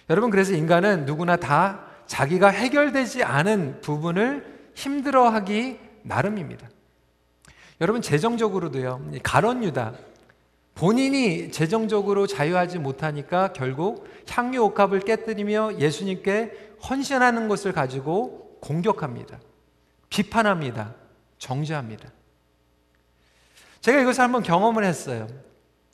여러분, 0.09 0.31
그래서 0.31 0.55
인간은 0.55 1.05
누구나 1.05 1.37
다 1.37 1.85
자기가 2.07 2.49
해결되지 2.49 3.23
않은 3.23 3.83
부분을 3.83 4.71
힘들어하기 4.75 5.79
나름입니다. 6.05 6.67
여러분, 7.83 8.01
재정적으로도요, 8.01 9.11
가론유다. 9.23 9.93
본인이 10.75 11.53
재정적으로 11.53 12.27
자유하지 12.27 12.79
못하니까 12.79 13.53
결국 13.53 14.09
향유 14.29 14.63
옥합을 14.63 15.01
깨뜨리며 15.01 15.81
예수님께 15.81 16.77
헌신하는 16.89 17.47
것을 17.49 17.73
가지고 17.73 18.59
공격합니다. 18.63 19.39
비판합니다. 20.09 20.95
정죄합니다. 21.39 22.09
제가 23.85 24.01
이것을 24.01 24.23
한번 24.23 24.43
경험을 24.43 24.83
했어요. 24.83 25.29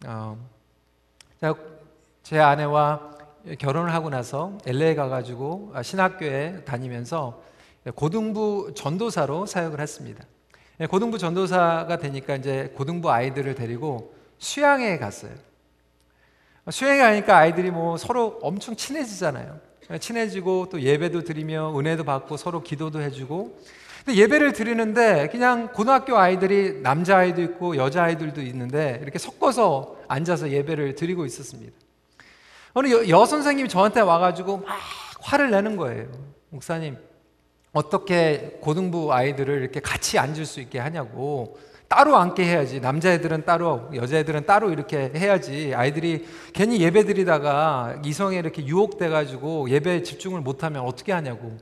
어, 0.06 0.38
제 2.22 2.38
아내와 2.38 3.18
결혼을 3.58 3.92
하고 3.92 4.10
나서 4.10 4.56
LA 4.64 4.94
가가지고 4.94 5.72
신학교에 5.82 6.62
다니면서 6.64 7.42
고등부 7.96 8.74
전도사로 8.76 9.46
사역을 9.46 9.80
했습니다. 9.80 10.24
고등부 10.88 11.18
전도사가 11.18 11.98
되니까 11.98 12.36
이제 12.36 12.72
고등부 12.76 13.10
아이들을 13.10 13.56
데리고 13.56 14.14
수양회에 14.38 14.98
갔어요. 14.98 15.32
수양회 16.70 16.98
가니까 16.98 17.38
아이들이 17.38 17.72
뭐 17.72 17.96
서로 17.96 18.38
엄청 18.40 18.76
친해지잖아요. 18.76 19.58
친해지고 19.98 20.68
또 20.70 20.80
예배도 20.80 21.24
드리며 21.24 21.76
은혜도 21.76 22.04
받고 22.04 22.36
서로 22.36 22.62
기도도 22.62 23.02
해주고 23.02 23.58
근데 24.04 24.18
예배를 24.18 24.52
드리는데 24.52 25.28
그냥 25.30 25.72
고등학교 25.72 26.16
아이들이 26.16 26.80
남자 26.82 27.18
아이도 27.18 27.42
있고 27.42 27.76
여자 27.76 28.04
아이들도 28.04 28.40
있는데 28.42 28.98
이렇게 29.02 29.18
섞어서 29.18 29.96
앉아서 30.08 30.50
예배를 30.50 30.94
드리고 30.94 31.26
있었습니다. 31.26 31.72
어느 32.72 32.88
여, 32.88 33.08
여 33.08 33.26
선생님이 33.26 33.68
저한테 33.68 34.00
와가지고 34.00 34.58
막 34.58 34.78
화를 35.20 35.50
내는 35.50 35.76
거예요. 35.76 36.06
목사님 36.50 36.96
어떻게 37.72 38.58
고등부 38.60 39.12
아이들을 39.12 39.60
이렇게 39.60 39.80
같이 39.80 40.18
앉을 40.18 40.44
수 40.44 40.60
있게 40.60 40.78
하냐고 40.78 41.58
따로 41.90 42.16
앉게 42.16 42.44
해야지. 42.44 42.78
남자애들은 42.78 43.44
따로, 43.44 43.90
여자애들은 43.92 44.46
따로 44.46 44.70
이렇게 44.70 45.10
해야지. 45.12 45.74
아이들이 45.74 46.24
괜히 46.52 46.80
예배 46.80 47.04
드리다가 47.04 47.96
이성에 48.04 48.38
이렇게 48.38 48.64
유혹돼 48.64 49.08
가지고 49.08 49.68
예배에 49.68 50.04
집중을 50.04 50.40
못하면 50.40 50.82
어떻게 50.82 51.10
하냐고. 51.10 51.58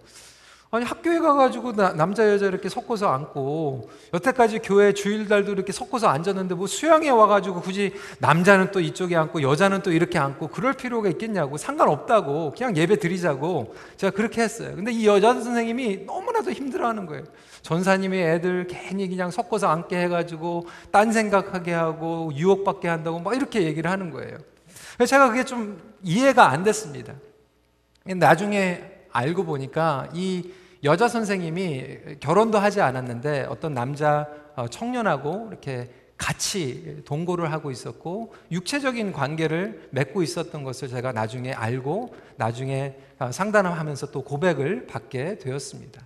아니 0.70 0.84
학교에 0.84 1.18
가가지고 1.18 1.72
나, 1.72 1.94
남자 1.94 2.28
여자 2.30 2.46
이렇게 2.46 2.68
섞어서 2.68 3.08
앉고 3.08 3.88
여태까지 4.12 4.58
교회 4.58 4.92
주일날도 4.92 5.52
이렇게 5.52 5.72
섞어서 5.72 6.08
앉았는데 6.08 6.54
뭐 6.54 6.66
수양에 6.66 7.08
와가지고 7.08 7.62
굳이 7.62 7.94
남자는 8.18 8.70
또 8.70 8.80
이쪽에 8.80 9.16
앉고 9.16 9.40
여자는 9.40 9.80
또 9.80 9.90
이렇게 9.92 10.18
앉고 10.18 10.48
그럴 10.48 10.75
필요가 10.75 11.08
있겠냐고 11.08 11.56
상관없다고 11.56 12.52
그냥 12.54 12.76
예배 12.76 12.99
드리자고 12.99 13.75
제가 13.97 14.14
그렇게 14.14 14.43
했어요. 14.43 14.75
근데 14.76 14.93
이 14.93 15.06
여자 15.06 15.32
선생님이 15.32 16.04
너무나도 16.04 16.52
힘들어하는 16.52 17.06
거예요. 17.06 17.25
전사님이 17.62 18.19
애들 18.19 18.66
괜히 18.69 19.08
그냥 19.08 19.30
섞어서 19.30 19.69
앉게 19.69 19.97
해가지고 20.02 20.66
딴 20.90 21.12
생각하게 21.12 21.73
하고 21.73 22.30
유혹받게 22.34 22.88
한다고 22.88 23.21
막 23.21 23.34
이렇게 23.34 23.62
얘기를 23.62 23.90
하는 23.90 24.10
거예요. 24.10 24.36
그래서 24.97 25.10
제가 25.10 25.28
그게 25.30 25.45
좀 25.45 25.80
이해가 26.02 26.50
안 26.50 26.62
됐습니다. 26.62 27.14
나중에 28.04 28.98
알고 29.19 29.45
보니까 29.45 30.09
이 30.15 30.50
여자 30.85 31.09
선생님이 31.09 32.19
결혼도 32.21 32.59
하지 32.59 32.81
않았는데 32.81 33.47
어떤 33.49 33.75
남자 33.75 34.28
어, 34.54 34.69
청년하고 34.69 35.49
이렇게 35.50 35.91
같이 36.17 37.02
동거를 37.04 37.52
하고 37.52 37.71
있었고 37.71 38.35
육체적인 38.50 39.13
관계를 39.13 39.89
맺고 39.91 40.23
있었던 40.23 40.65
것을 40.65 40.89
제가 40.89 41.13
나중에 41.13 41.52
알고 41.52 42.15
나중에 42.37 42.97
어, 43.19 43.33
상담을 43.33 43.73
하면서 43.73 44.07
또 44.11 44.23
고백을 44.23 44.87
받게 44.87 45.39
되었습니다. 45.39 46.00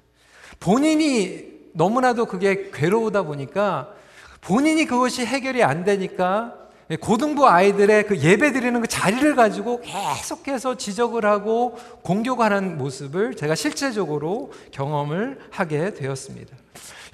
본인이 0.58 1.52
너무나도 1.74 2.26
그게 2.26 2.70
괴로우다 2.70 3.22
보니까 3.22 3.94
본인이 4.40 4.86
그것이 4.86 5.24
해결이 5.24 5.62
안 5.62 5.84
되니까 5.84 6.54
고등부 7.00 7.46
아이들의 7.46 8.06
그 8.06 8.18
예배 8.18 8.52
드리는 8.52 8.80
그 8.80 8.86
자리를 8.86 9.34
가지고 9.34 9.80
계속해서 9.80 10.76
지적을 10.76 11.24
하고 11.24 11.78
공격하는 12.02 12.78
모습을 12.78 13.34
제가 13.36 13.54
실제적으로 13.54 14.52
경험을 14.72 15.38
하게 15.50 15.94
되었습니다. 15.94 16.56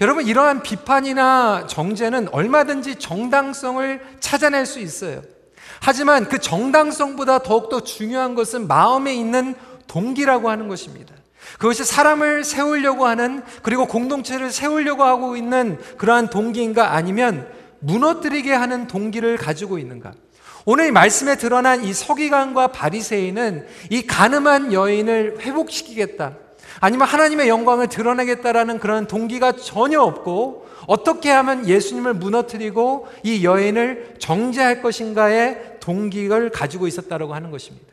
여러분, 0.01 0.25
이러한 0.25 0.63
비판이나 0.63 1.67
정죄는 1.67 2.29
얼마든지 2.31 2.95
정당성을 2.95 4.01
찾아낼 4.19 4.65
수 4.65 4.79
있어요. 4.79 5.21
하지만 5.81 6.27
그 6.27 6.39
정당성보다 6.39 7.39
더욱더 7.39 7.81
중요한 7.81 8.35
것은 8.35 8.67
마음에 8.67 9.13
있는 9.13 9.55
동기라고 9.87 10.49
하는 10.49 10.67
것입니다. 10.67 11.13
그것이 11.57 11.83
사람을 11.83 12.43
세우려고 12.43 13.07
하는 13.07 13.43
그리고 13.63 13.87
공동체를 13.87 14.51
세우려고 14.51 15.03
하고 15.03 15.35
있는 15.35 15.77
그러한 15.97 16.29
동기인가 16.29 16.93
아니면 16.93 17.58
무너뜨리게 17.79 18.53
하는 18.53 18.87
동기를 18.87 19.37
가지고 19.37 19.77
있는가? 19.77 20.13
오늘 20.65 20.91
말씀에 20.91 21.35
드러난 21.35 21.83
이 21.83 21.93
서기관과 21.93 22.67
바리새인은 22.67 23.65
이 23.89 24.05
가늠한 24.05 24.73
여인을 24.73 25.39
회복시키겠다. 25.41 26.35
아니면 26.81 27.07
하나님의 27.07 27.49
영광을 27.49 27.87
드러내겠다라는 27.87 28.79
그런 28.79 29.07
동기가 29.07 29.53
전혀 29.53 30.01
없고 30.01 30.67
어떻게 30.87 31.29
하면 31.29 31.67
예수님을 31.67 32.13
무너뜨리고 32.15 33.07
이 33.23 33.43
여인을 33.43 34.15
정죄할 34.19 34.81
것인가의 34.81 35.77
동기를 35.79 36.49
가지고 36.51 36.87
있었다라고 36.87 37.33
하는 37.33 37.51
것입니다. 37.51 37.87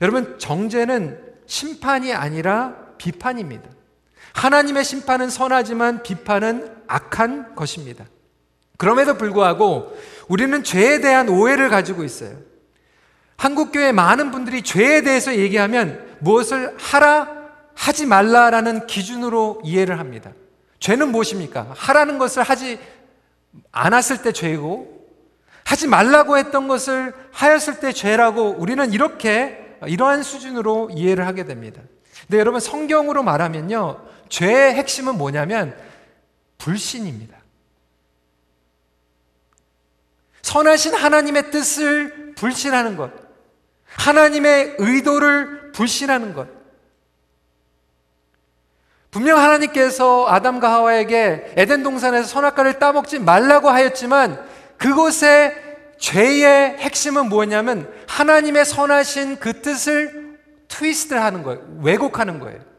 여러분 0.00 0.38
정죄는 0.38 1.18
심판이 1.46 2.12
아니라 2.12 2.74
비판입니다. 2.98 3.68
하나님의 4.34 4.84
심판은 4.84 5.28
선하지만 5.28 6.02
비판은 6.02 6.74
악한 6.86 7.54
것입니다. 7.54 8.06
그럼에도 8.82 9.16
불구하고 9.16 9.96
우리는 10.26 10.64
죄에 10.64 11.00
대한 11.00 11.28
오해를 11.28 11.68
가지고 11.68 12.02
있어요. 12.02 12.36
한국교회 13.36 13.92
많은 13.92 14.32
분들이 14.32 14.62
죄에 14.62 15.02
대해서 15.02 15.36
얘기하면 15.36 16.16
무엇을 16.18 16.74
하라, 16.80 17.30
하지 17.76 18.06
말라라는 18.06 18.88
기준으로 18.88 19.62
이해를 19.62 20.00
합니다. 20.00 20.32
죄는 20.80 21.12
무엇입니까? 21.12 21.74
하라는 21.76 22.18
것을 22.18 22.42
하지 22.42 22.80
않았을 23.70 24.22
때 24.22 24.32
죄고, 24.32 25.06
하지 25.62 25.86
말라고 25.86 26.36
했던 26.36 26.66
것을 26.66 27.14
하였을 27.30 27.78
때 27.78 27.92
죄라고 27.92 28.56
우리는 28.58 28.92
이렇게, 28.92 29.76
이러한 29.86 30.24
수준으로 30.24 30.90
이해를 30.92 31.28
하게 31.28 31.44
됩니다. 31.44 31.80
근데 32.26 32.40
여러분, 32.40 32.58
성경으로 32.58 33.22
말하면요, 33.22 34.00
죄의 34.28 34.74
핵심은 34.74 35.18
뭐냐면, 35.18 35.72
불신입니다. 36.58 37.41
선하신 40.42 40.94
하나님의 40.94 41.50
뜻을 41.50 42.34
불신하는 42.36 42.96
것. 42.96 43.10
하나님의 43.86 44.76
의도를 44.78 45.72
불신하는 45.72 46.34
것. 46.34 46.48
분명 49.10 49.38
하나님께서 49.38 50.26
아담과 50.26 50.72
하와에게 50.72 51.52
에덴 51.56 51.82
동산에서 51.82 52.26
선악과를 52.26 52.78
따먹지 52.78 53.18
말라고 53.18 53.68
하였지만 53.68 54.42
그곳의 54.78 55.54
죄의 55.98 56.78
핵심은 56.78 57.28
뭐냐면 57.28 57.92
하나님의 58.08 58.64
선하신 58.64 59.38
그 59.38 59.60
뜻을 59.60 60.38
트위스트 60.66 61.14
하는 61.14 61.42
거예요. 61.42 61.60
왜곡하는 61.82 62.40
거예요. 62.40 62.71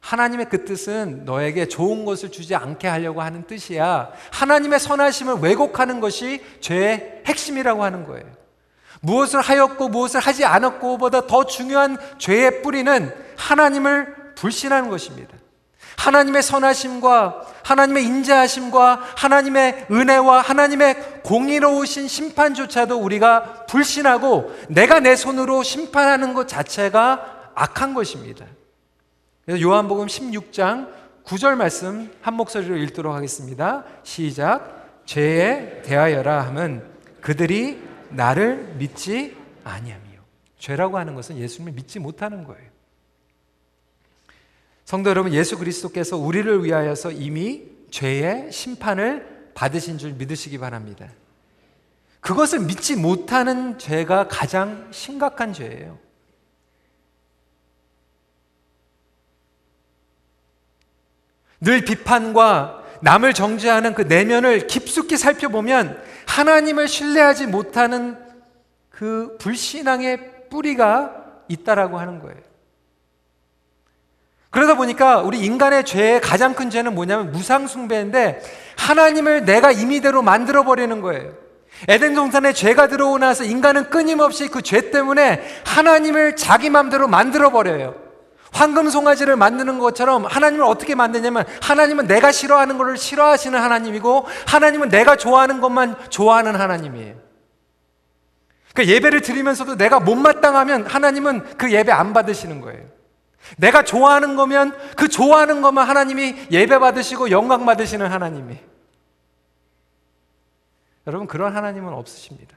하나님의 0.00 0.48
그 0.48 0.64
뜻은 0.64 1.24
너에게 1.24 1.68
좋은 1.68 2.04
것을 2.04 2.32
주지 2.32 2.54
않게 2.54 2.88
하려고 2.88 3.22
하는 3.22 3.46
뜻이야. 3.46 4.10
하나님의 4.32 4.80
선하심을 4.80 5.36
왜곡하는 5.40 6.00
것이 6.00 6.42
죄의 6.60 7.22
핵심이라고 7.26 7.84
하는 7.84 8.04
거예요. 8.06 8.24
무엇을 9.02 9.40
하였고 9.40 9.88
무엇을 9.88 10.20
하지 10.20 10.44
않았고보다 10.44 11.26
더 11.26 11.44
중요한 11.44 11.96
죄의 12.18 12.62
뿌리는 12.62 13.14
하나님을 13.36 14.34
불신하는 14.34 14.90
것입니다. 14.90 15.36
하나님의 15.96 16.42
선하심과 16.42 17.46
하나님의 17.62 18.04
인자하심과 18.04 19.00
하나님의 19.16 19.86
은혜와 19.90 20.40
하나님의 20.40 21.22
공의로우신 21.22 22.08
심판조차도 22.08 22.98
우리가 22.98 23.66
불신하고 23.66 24.54
내가 24.68 25.00
내 25.00 25.14
손으로 25.14 25.62
심판하는 25.62 26.32
것 26.32 26.48
자체가 26.48 27.52
악한 27.54 27.92
것입니다. 27.92 28.46
그래서 29.50 29.64
요한복음 29.64 30.06
16장 30.06 30.92
9절 31.24 31.56
말씀 31.56 32.08
한 32.20 32.34
목소리로 32.34 32.76
읽도록 32.76 33.16
하겠습니다. 33.16 33.82
시작. 34.04 35.02
죄에 35.06 35.82
대하여라 35.82 36.42
함은 36.42 36.84
그들이 37.20 37.82
나를 38.10 38.76
믿지 38.78 39.36
아니함이요. 39.64 40.20
죄라고 40.56 40.98
하는 40.98 41.16
것은 41.16 41.36
예수님을 41.36 41.72
믿지 41.72 41.98
못하는 41.98 42.44
거예요. 42.44 42.70
성도 44.84 45.10
여러분, 45.10 45.34
예수 45.34 45.58
그리스도께서 45.58 46.16
우리를 46.16 46.62
위하여서 46.62 47.10
이미 47.10 47.64
죄의 47.90 48.52
심판을 48.52 49.50
받으신 49.54 49.98
줄 49.98 50.12
믿으시기 50.12 50.58
바랍니다. 50.58 51.08
그것을 52.20 52.60
믿지 52.60 52.94
못하는 52.94 53.80
죄가 53.80 54.28
가장 54.28 54.86
심각한 54.92 55.52
죄예요. 55.52 55.98
늘 61.60 61.84
비판과 61.84 62.82
남을 63.02 63.34
정죄하는 63.34 63.94
그 63.94 64.02
내면을 64.02 64.66
깊숙이 64.66 65.16
살펴보면 65.16 66.02
하나님을 66.26 66.86
신뢰하지 66.88 67.46
못하는 67.46 68.16
그 68.90 69.36
불신앙의 69.40 70.48
뿌리가 70.50 71.14
있다라고 71.48 71.98
하는 71.98 72.18
거예요. 72.20 72.38
그러다 74.50 74.74
보니까 74.74 75.18
우리 75.20 75.38
인간의 75.40 75.84
죄의 75.84 76.20
가장 76.20 76.54
큰 76.54 76.70
죄는 76.70 76.94
뭐냐면 76.94 77.30
무상숭배인데 77.30 78.42
하나님을 78.76 79.44
내가 79.44 79.70
임의대로 79.70 80.22
만들어 80.22 80.64
버리는 80.64 81.00
거예요. 81.00 81.32
에덴 81.88 82.14
동산에 82.14 82.52
죄가 82.52 82.88
들어오고 82.88 83.18
나서 83.18 83.44
인간은 83.44 83.90
끊임없이 83.90 84.48
그 84.48 84.60
죄 84.60 84.90
때문에 84.90 85.40
하나님을 85.64 86.36
자기 86.36 86.68
마음대로 86.68 87.06
만들어 87.08 87.50
버려요. 87.50 88.09
황금 88.52 88.90
송아지를 88.90 89.36
만드는 89.36 89.78
것처럼 89.78 90.26
하나님을 90.26 90.64
어떻게 90.64 90.94
만드냐면 90.94 91.44
하나님은 91.62 92.06
내가 92.06 92.32
싫어하는 92.32 92.78
것을 92.78 92.96
싫어하시는 92.96 93.58
하나님이고 93.58 94.26
하나님은 94.46 94.88
내가 94.88 95.16
좋아하는 95.16 95.60
것만 95.60 95.96
좋아하는 96.10 96.56
하나님이에요. 96.56 97.16
그러니까 98.74 98.94
예배를 98.94 99.22
드리면서도 99.22 99.76
내가 99.76 100.00
못마땅하면 100.00 100.86
하나님은 100.86 101.56
그 101.56 101.72
예배 101.72 101.90
안 101.92 102.12
받으시는 102.12 102.60
거예요. 102.60 102.84
내가 103.56 103.82
좋아하는 103.82 104.36
거면 104.36 104.76
그 104.96 105.08
좋아하는 105.08 105.62
것만 105.62 105.88
하나님이 105.88 106.46
예배 106.50 106.78
받으시고 106.78 107.30
영광 107.30 107.64
받으시는 107.64 108.10
하나님이. 108.10 108.58
여러분 111.06 111.26
그런 111.26 111.56
하나님은 111.56 111.92
없으십니다. 111.92 112.56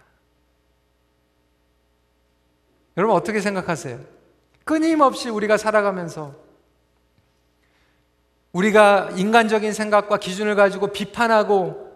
여러분 2.98 3.16
어떻게 3.16 3.42
생각하세요? 3.42 4.00
끊임없이 4.64 5.30
우리가 5.30 5.58
살아가면서 5.58 6.36
우리가 8.52 9.10
인간적인 9.16 9.74
생각과 9.74 10.18
기준을 10.18 10.56
가지고 10.56 10.88
비판하고 10.88 11.92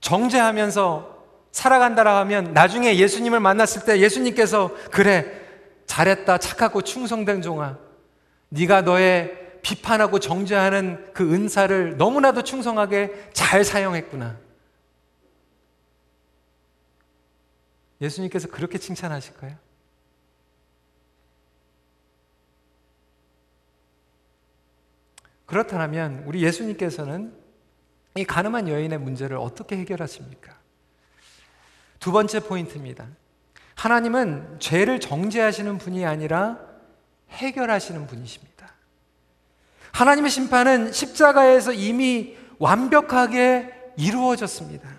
정죄하면서 0.00 1.14
살아간다라 1.52 2.18
하면 2.20 2.52
나중에 2.52 2.96
예수님을 2.96 3.38
만났을 3.40 3.84
때 3.84 4.00
예수님께서 4.00 4.70
그래 4.90 5.40
잘했다 5.86 6.38
착하고 6.38 6.82
충성된 6.82 7.42
종아 7.42 7.78
네가 8.48 8.82
너의 8.82 9.44
비판하고 9.62 10.18
정죄하는 10.18 11.12
그 11.12 11.32
은사를 11.32 11.96
너무나도 11.96 12.42
충성하게 12.42 13.30
잘 13.32 13.64
사용했구나. 13.64 14.36
예수님께서 18.00 18.48
그렇게 18.48 18.78
칭찬하실까요? 18.78 19.56
그렇다면 25.54 26.24
우리 26.26 26.42
예수님께서는 26.42 27.32
이 28.16 28.24
가늠한 28.24 28.66
여인의 28.66 28.98
문제를 28.98 29.36
어떻게 29.36 29.76
해결하십니까? 29.76 30.52
두 32.00 32.10
번째 32.10 32.40
포인트입니다. 32.40 33.06
하나님은 33.76 34.56
죄를 34.58 34.98
정죄하시는 34.98 35.78
분이 35.78 36.04
아니라 36.04 36.58
해결하시는 37.30 38.04
분이십니다. 38.08 38.74
하나님의 39.92 40.32
심판은 40.32 40.90
십자가에서 40.90 41.72
이미 41.72 42.36
완벽하게 42.58 43.92
이루어졌습니다. 43.96 44.90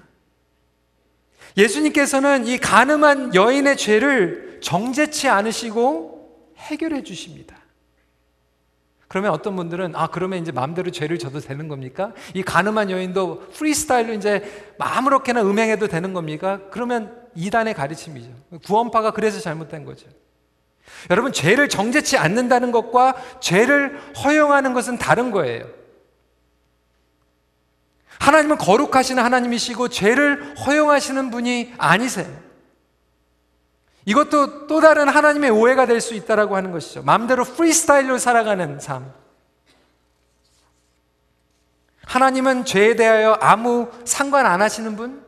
예수님께서는 1.58 2.48
이 2.48 2.60
가늠한 2.60 3.36
여인의 3.36 3.76
죄를 3.76 4.62
정죄치 4.64 5.28
않으시고 5.28 6.54
해결해 6.56 7.04
주십니다. 7.04 7.65
그러면 9.08 9.32
어떤 9.32 9.56
분들은 9.56 9.96
아 9.96 10.08
그러면 10.08 10.40
이제 10.40 10.52
마음대로 10.52 10.92
죄를 10.92 11.20
져도 11.20 11.40
되는 11.40 11.68
겁니까? 11.68 12.14
이 12.34 12.42
가늠한 12.44 12.90
여인도 12.90 13.48
프리스타일로 13.54 14.14
이제 14.14 14.74
아무렇게나 14.80 15.42
음행해도 15.44 15.88
되는 15.88 16.14
겁니까? 16.14 16.60
그러면 16.72 17.16
이단의 17.36 17.74
가르침이죠. 17.74 18.30
구원파가 18.66 19.12
그래서 19.12 19.40
잘못된 19.40 19.86
거죠. 19.86 20.08
여러분 21.10 21.34
죄를 21.34 21.70
정죄치 21.70 22.18
않는다는 22.18 22.72
것과 22.72 23.16
죄를 23.40 24.00
허용하는 24.24 24.74
것은 24.74 24.98
다른 24.98 25.32
거예요. 25.32 25.68
하나님은 28.20 28.58
거룩하신 28.58 29.20
하나님이시고 29.20 29.90
죄를 29.90 30.56
허용하시는 30.58 31.32
분이 31.32 31.74
아니세요. 31.78 32.45
이것도 34.06 34.68
또 34.68 34.80
다른 34.82 35.10
하나님의 35.10 35.50
오해가 35.50 35.86
될 35.86 36.00
수 36.00 36.14
있다라고 36.14 36.56
하는 36.56 36.72
것이죠. 36.72 37.02
마음대로 37.04 37.44
프리스타일로 37.44 38.18
살아가는 38.20 38.80
삶. 38.80 39.12
하나님은 42.06 42.66
죄에 42.66 42.96
대하여 42.96 43.34
아무 43.42 43.90
상관 44.06 44.46
안 44.46 44.62
하시는 44.62 44.96
분? 44.96 45.26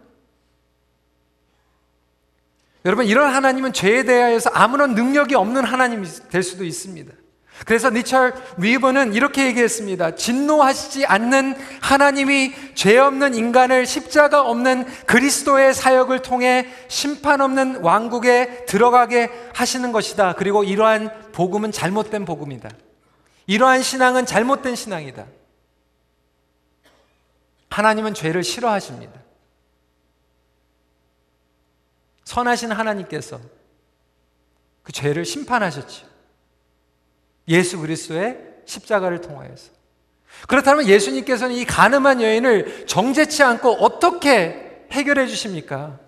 여러분, 2.85 3.05
이런 3.05 3.33
하나님은 3.33 3.73
죄에 3.73 4.03
대하여서 4.03 4.51
아무런 4.51 4.93
능력이 4.93 5.35
없는 5.35 5.65
하나님이 5.65 6.07
될 6.29 6.43
수도 6.43 6.63
있습니다. 6.63 7.11
그래서 7.65 7.89
니철 7.89 8.33
위버는 8.57 9.13
이렇게 9.13 9.47
얘기했습니다. 9.47 10.15
진노하시지 10.15 11.05
않는 11.05 11.55
하나님이 11.81 12.53
죄 12.75 12.97
없는 12.97 13.35
인간을 13.35 13.85
십자가 13.85 14.41
없는 14.41 14.85
그리스도의 15.05 15.73
사역을 15.73 16.21
통해 16.21 16.67
심판 16.87 17.41
없는 17.41 17.81
왕국에 17.81 18.65
들어가게 18.65 19.31
하시는 19.53 19.91
것이다. 19.91 20.33
그리고 20.33 20.63
이러한 20.63 21.31
복음은 21.31 21.71
잘못된 21.71 22.25
복음이다. 22.25 22.69
이러한 23.47 23.81
신앙은 23.81 24.25
잘못된 24.25 24.75
신앙이다. 24.75 25.25
하나님은 27.69 28.13
죄를 28.13 28.43
싫어하십니다. 28.43 29.19
선하신 32.23 32.71
하나님께서 32.71 33.39
그 34.83 34.91
죄를 34.91 35.25
심판하셨죠. 35.25 36.16
예수 37.47 37.79
그리스도의 37.79 38.37
십자가를 38.65 39.21
통하여서. 39.21 39.71
그렇다면 40.47 40.87
예수님께서는 40.87 41.55
이 41.55 41.65
가늠한 41.65 42.21
여인을 42.21 42.85
정죄치 42.85 43.43
않고 43.43 43.77
어떻게 43.83 44.85
해결해 44.91 45.27
주십니까? 45.27 45.99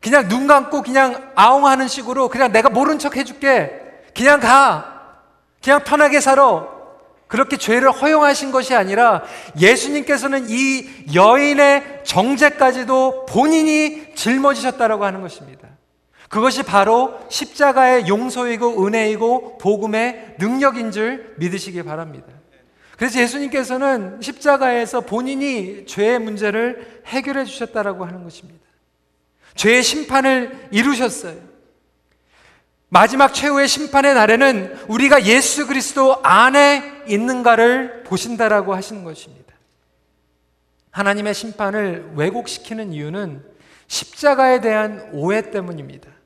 그냥 0.00 0.28
눈 0.28 0.46
감고 0.46 0.82
그냥 0.82 1.30
아웅하는 1.34 1.88
식으로 1.88 2.28
그냥 2.28 2.52
내가 2.52 2.70
모른 2.70 2.98
척 2.98 3.16
해줄게. 3.16 3.80
그냥 4.16 4.40
가. 4.40 5.18
그냥 5.62 5.84
편하게 5.84 6.20
살아. 6.20 6.80
그렇게 7.26 7.56
죄를 7.56 7.92
허용하신 7.92 8.50
것이 8.50 8.74
아니라 8.74 9.22
예수님께서는 9.58 10.46
이 10.48 10.88
여인의 11.14 12.02
정죄까지도 12.04 13.26
본인이 13.26 14.14
짊어지셨다라고 14.16 15.04
하는 15.04 15.20
것입니다. 15.20 15.68
그것이 16.30 16.62
바로 16.62 17.18
십자가의 17.28 18.06
용서이고 18.06 18.86
은혜이고 18.86 19.58
복음의 19.58 20.36
능력인 20.38 20.92
줄 20.92 21.34
믿으시기 21.38 21.82
바랍니다. 21.82 22.28
그래서 22.96 23.18
예수님께서는 23.18 24.20
십자가에서 24.22 25.00
본인이 25.00 25.86
죄의 25.86 26.20
문제를 26.20 27.02
해결해 27.06 27.44
주셨다라고 27.44 28.04
하는 28.04 28.22
것입니다. 28.22 28.64
죄의 29.56 29.82
심판을 29.82 30.68
이루셨어요. 30.70 31.36
마지막 32.90 33.34
최후의 33.34 33.66
심판의 33.66 34.14
날에는 34.14 34.84
우리가 34.86 35.26
예수 35.26 35.66
그리스도 35.66 36.22
안에 36.22 37.02
있는가를 37.08 38.04
보신다라고 38.04 38.72
하시는 38.72 39.02
것입니다. 39.02 39.52
하나님의 40.92 41.34
심판을 41.34 42.12
왜곡시키는 42.14 42.92
이유는 42.92 43.44
십자가에 43.88 44.60
대한 44.60 45.08
오해 45.12 45.50
때문입니다. 45.50 46.19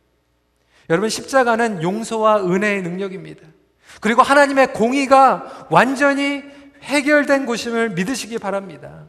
여러분, 0.91 1.09
십자가는 1.09 1.83
용서와 1.83 2.45
은혜의 2.45 2.83
능력입니다. 2.83 3.43
그리고 4.01 4.23
하나님의 4.23 4.73
공의가 4.73 5.67
완전히 5.71 6.43
해결된 6.83 7.47
곳임을 7.47 7.91
믿으시기 7.91 8.39
바랍니다. 8.39 9.05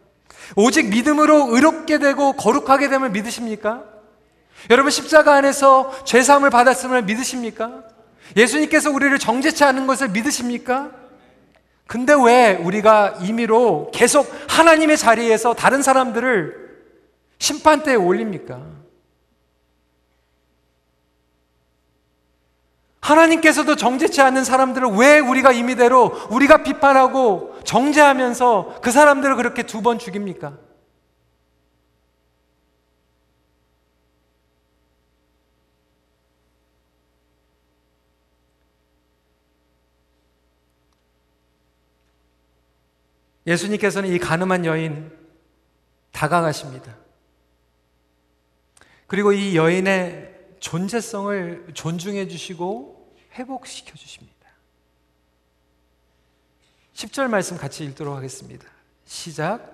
오직 0.56 0.90
믿음으로 0.90 1.56
의롭게 1.56 1.98
되고 1.98 2.34
거룩하게 2.34 2.90
됨을 2.90 3.10
믿으십니까? 3.10 3.84
여러분 4.70 4.92
십자가 4.92 5.36
안에서 5.36 5.92
죄 6.06 6.22
사함을 6.22 6.50
받았음을 6.50 7.04
믿으십니까? 7.04 7.84
예수님께서 8.36 8.92
우리를 8.92 9.18
정죄치 9.20 9.64
않은 9.64 9.88
것을 9.88 10.10
믿으십니까? 10.10 10.92
근데 11.88 12.14
왜 12.14 12.56
우리가 12.56 13.20
임의로 13.22 13.92
계속 13.94 14.32
하나님의 14.48 14.98
자리에서 14.98 15.54
다른 15.54 15.84
사람들을 15.84 16.66
심판대에 17.38 17.96
올립니까? 17.96 18.62
하나님께서도 23.06 23.76
정죄치 23.76 24.20
않는 24.22 24.44
사람들을 24.44 24.89
왜 24.98 25.20
우리가 25.20 25.52
임의대로 25.52 26.28
우리가 26.32 26.63
비판하고 26.63 27.56
정죄하면서 27.63 28.80
그 28.82 28.91
사람들을 28.91 29.36
그렇게 29.36 29.63
두 29.63 29.82
번 29.86 30.00
죽입니까? 30.00 30.58
예수님께서는 43.46 44.10
이 44.10 44.18
가늠한 44.18 44.65
여인 44.65 45.12
다가가십니다. 46.12 46.96
그리고 49.06 49.32
이 49.34 49.56
여인의 49.56 50.34
존재성을 50.60 51.68
존중해 51.76 52.28
주시고 52.28 52.95
회복시켜 53.36 53.93
주십니다. 53.95 54.36
10절 56.93 57.28
말씀 57.28 57.58
같이 57.58 57.84
읽도록 57.84 58.15
하겠습니다. 58.15 58.65
시작. 59.06 59.74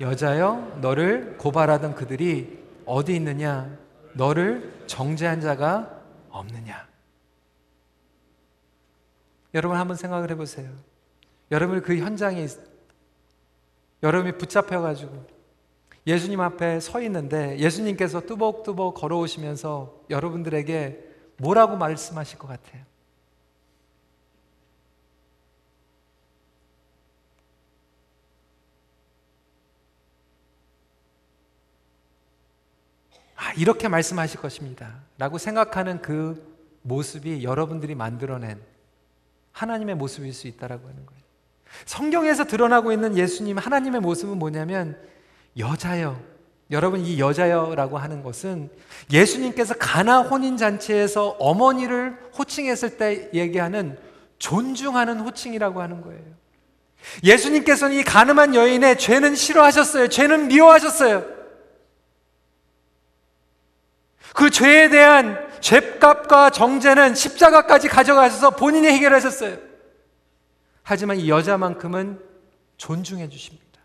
여자여, 0.00 0.78
너를 0.80 1.36
고발하던 1.36 1.94
그들이 1.94 2.58
어디 2.86 3.14
있느냐? 3.16 3.78
너를 4.14 4.84
정죄한 4.86 5.40
자가 5.40 6.02
없느냐? 6.30 6.88
여러분 9.54 9.76
한번 9.76 9.96
생각을 9.96 10.30
해보세요. 10.30 10.70
여러분 11.50 11.82
그 11.82 11.96
현장에 11.98 12.46
여러분이 14.02 14.38
붙잡혀가지고 14.38 15.26
예수님 16.06 16.40
앞에 16.40 16.80
서 16.80 17.00
있는데 17.02 17.58
예수님께서 17.58 18.22
뚜벅뚜벅 18.22 18.94
걸어오시면서 18.94 20.04
여러분들에게 20.10 21.12
뭐라고 21.36 21.76
말씀하실 21.76 22.38
것 22.38 22.48
같아요? 22.48 22.82
아, 33.42 33.52
이렇게 33.56 33.88
말씀하실 33.88 34.40
것입니다. 34.40 35.00
라고 35.18 35.36
생각하는 35.36 36.00
그 36.00 36.48
모습이 36.82 37.42
여러분들이 37.42 37.96
만들어낸 37.96 38.60
하나님의 39.50 39.96
모습일 39.96 40.32
수 40.32 40.46
있다라고 40.46 40.88
하는 40.88 41.04
거예요. 41.04 41.22
성경에서 41.84 42.44
드러나고 42.44 42.92
있는 42.92 43.16
예수님 43.16 43.58
하나님의 43.58 44.00
모습은 44.00 44.38
뭐냐면 44.38 44.96
여자여. 45.58 46.20
여러분 46.70 47.00
이 47.00 47.18
여자여라고 47.18 47.98
하는 47.98 48.22
것은 48.22 48.70
예수님께서 49.10 49.74
가나 49.74 50.20
혼인 50.20 50.56
잔치에서 50.56 51.36
어머니를 51.40 52.16
호칭했을 52.38 52.96
때 52.96 53.28
얘기하는 53.34 53.98
존중하는 54.38 55.20
호칭이라고 55.20 55.82
하는 55.82 56.00
거예요. 56.00 56.22
예수님께서는 57.24 57.96
이 57.96 58.04
가늠한 58.04 58.54
여인의 58.54 58.98
죄는 58.98 59.34
싫어하셨어요. 59.34 60.08
죄는 60.08 60.46
미워하셨어요. 60.46 61.41
그 64.34 64.50
죄에 64.50 64.88
대한 64.88 65.50
죄값과 65.60 66.50
정죄는 66.50 67.14
십자가까지 67.14 67.88
가져가셔서 67.88 68.50
본인이 68.56 68.88
해결하셨어요. 68.88 69.58
하지만 70.82 71.18
이 71.18 71.28
여자만큼은 71.28 72.20
존중해 72.76 73.28
주십니다. 73.28 73.80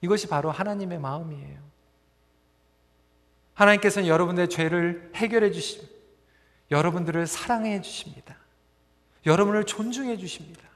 이것이 0.00 0.26
바로 0.26 0.50
하나님의 0.50 0.98
마음이에요. 0.98 1.60
하나님께서는 3.54 4.08
여러분의 4.08 4.48
죄를 4.48 5.10
해결해 5.14 5.52
주십 5.52 5.88
여러분들을 6.70 7.26
사랑해 7.26 7.80
주십니다. 7.82 8.36
여러분을 9.26 9.64
존중해 9.64 10.16
주십니다. 10.16 10.71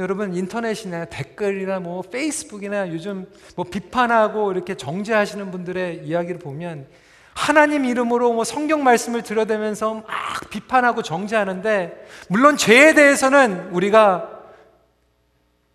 여러분 0.00 0.34
인터넷이나 0.34 1.04
댓글이나 1.04 1.78
뭐 1.78 2.00
페이스북이나 2.00 2.88
요즘 2.88 3.26
뭐 3.54 3.66
비판하고 3.66 4.50
이렇게 4.50 4.74
정죄하시는 4.74 5.50
분들의 5.50 6.06
이야기를 6.06 6.38
보면 6.38 6.86
하나님 7.34 7.84
이름으로 7.84 8.32
뭐 8.32 8.44
성경 8.44 8.82
말씀을 8.82 9.20
들여대면서 9.22 9.94
막 9.94 10.04
비판하고 10.48 11.02
정죄하는데 11.02 12.06
물론 12.30 12.56
죄에 12.56 12.94
대해서는 12.94 13.68
우리가 13.72 14.40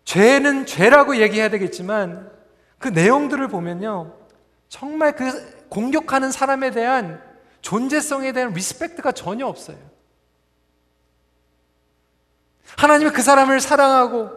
죄는 0.04 0.66
죄라고 0.66 1.18
얘기해야 1.18 1.48
되겠지만 1.48 2.28
그 2.78 2.88
내용들을 2.88 3.46
보면요. 3.46 4.12
정말 4.68 5.14
그 5.14 5.68
공격하는 5.68 6.32
사람에 6.32 6.72
대한 6.72 7.22
존재성에 7.60 8.32
대한 8.32 8.52
respect가 8.52 9.12
전혀 9.12 9.46
없어요. 9.46 9.78
하나님은 12.76 13.12
그 13.12 13.22
사람을 13.22 13.60
사랑하고 13.60 14.30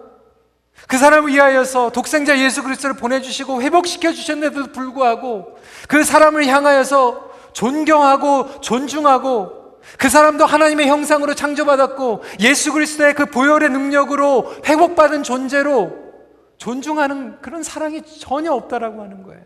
그 0.87 0.97
사람을 0.97 1.31
위하여서 1.31 1.91
독생자 1.91 2.39
예수 2.39 2.63
그리스도를 2.63 2.95
보내주시고 2.95 3.61
회복시켜 3.61 4.11
주셨는데도 4.11 4.71
불구하고 4.71 5.57
그 5.87 6.03
사람을 6.03 6.47
향하여서 6.47 7.29
존경하고 7.53 8.61
존중하고 8.61 9.79
그 9.97 10.09
사람도 10.09 10.45
하나님의 10.45 10.87
형상으로 10.87 11.33
창조받았고 11.33 12.23
예수 12.41 12.73
그리스도의 12.73 13.13
그 13.13 13.25
보혈의 13.25 13.69
능력으로 13.69 14.55
회복받은 14.65 15.23
존재로 15.23 16.09
존중하는 16.57 17.41
그런 17.41 17.63
사랑이 17.63 18.01
전혀 18.03 18.51
없다라고 18.51 19.01
하는 19.01 19.23
거예요. 19.23 19.43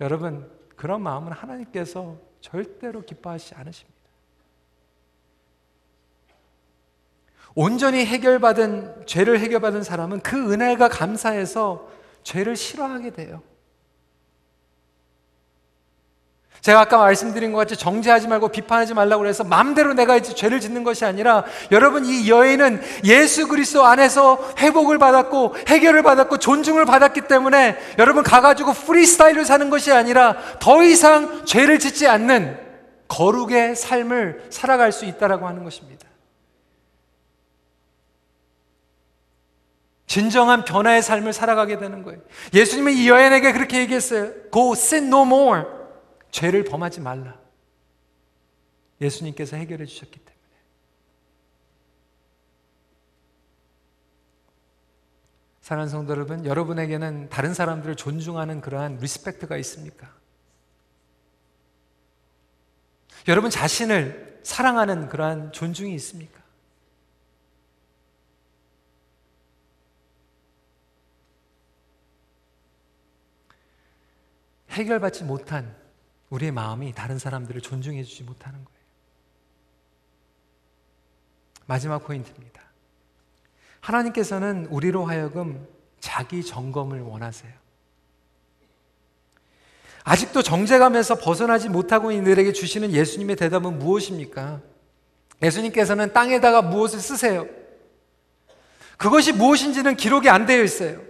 여러분, 0.00 0.50
그런 0.76 1.02
마음은 1.02 1.32
하나님께서 1.32 2.16
절대로 2.40 3.02
기뻐하시지 3.02 3.54
않으십니다. 3.54 3.99
온전히 7.60 8.06
해결받은 8.06 9.02
죄를 9.04 9.38
해결받은 9.38 9.82
사람은 9.82 10.20
그 10.20 10.50
은혜가 10.50 10.88
감사해서 10.88 11.86
죄를 12.22 12.56
싫어하게 12.56 13.10
돼요. 13.10 13.42
제가 16.62 16.80
아까 16.80 16.96
말씀드린 16.96 17.52
것 17.52 17.58
같이 17.58 17.76
정죄하지 17.76 18.28
말고 18.28 18.48
비판하지 18.48 18.94
말라고 18.94 19.20
그래서 19.20 19.44
마음대로 19.44 19.92
내가 19.92 20.16
이제 20.16 20.34
죄를 20.34 20.58
짓는 20.58 20.84
것이 20.84 21.04
아니라 21.04 21.44
여러분 21.70 22.06
이 22.06 22.30
여인은 22.30 22.80
예수 23.04 23.46
그리스도 23.46 23.84
안에서 23.84 24.54
회복을 24.56 24.96
받았고 24.96 25.56
해결을 25.68 26.02
받았고 26.02 26.38
존중을 26.38 26.86
받았기 26.86 27.28
때문에 27.28 27.76
여러분 27.98 28.22
가가지고 28.22 28.72
프리스타일을 28.72 29.44
사는 29.44 29.68
것이 29.68 29.92
아니라 29.92 30.38
더 30.60 30.82
이상 30.82 31.44
죄를 31.44 31.78
짓지 31.78 32.08
않는 32.08 32.58
거룩의 33.08 33.76
삶을 33.76 34.46
살아갈 34.48 34.92
수 34.92 35.04
있다라고 35.04 35.46
하는 35.46 35.62
것입니다. 35.62 36.09
진정한 40.10 40.64
변화의 40.64 41.02
삶을 41.02 41.32
살아가게 41.32 41.78
되는 41.78 42.02
거예요. 42.02 42.20
예수님은 42.52 42.94
이 42.94 43.08
여인에게 43.08 43.52
그렇게 43.52 43.78
얘기했어요. 43.78 44.32
Go 44.50 44.72
sin 44.72 45.06
no 45.06 45.22
more. 45.22 45.62
죄를 46.32 46.64
범하지 46.64 47.00
말라. 47.00 47.38
예수님께서 49.00 49.56
해결해 49.56 49.86
주셨기 49.86 50.18
때문에. 50.18 50.36
사랑하는 55.60 55.88
성도 55.88 56.12
여러분, 56.12 56.44
여러분에게는 56.44 57.28
다른 57.28 57.54
사람들을 57.54 57.94
존중하는 57.94 58.60
그러한 58.60 58.96
respect가 58.96 59.56
있습니까? 59.58 60.12
여러분 63.28 63.48
자신을 63.48 64.40
사랑하는 64.42 65.08
그러한 65.08 65.52
존중이 65.52 65.94
있습니까? 65.94 66.39
해결받지 74.70 75.24
못한 75.24 75.74
우리의 76.30 76.52
마음이 76.52 76.92
다른 76.94 77.18
사람들을 77.18 77.60
존중해 77.60 78.04
주지 78.04 78.22
못하는 78.22 78.64
거예요. 78.64 78.80
마지막 81.66 81.98
포인트입니다. 82.00 82.62
하나님께서는 83.80 84.66
우리로 84.66 85.06
하여금 85.06 85.66
자기 85.98 86.44
점검을 86.44 87.00
원하세요. 87.00 87.52
아직도 90.04 90.42
정제감에서 90.42 91.16
벗어나지 91.16 91.68
못하고 91.68 92.10
있는 92.10 92.32
이들에게 92.32 92.52
주시는 92.52 92.92
예수님의 92.92 93.36
대답은 93.36 93.78
무엇입니까? 93.78 94.60
예수님께서는 95.42 96.12
땅에다가 96.12 96.62
무엇을 96.62 97.00
쓰세요? 97.00 97.46
그것이 98.96 99.32
무엇인지는 99.32 99.96
기록이 99.96 100.28
안 100.28 100.46
되어 100.46 100.62
있어요. 100.62 101.00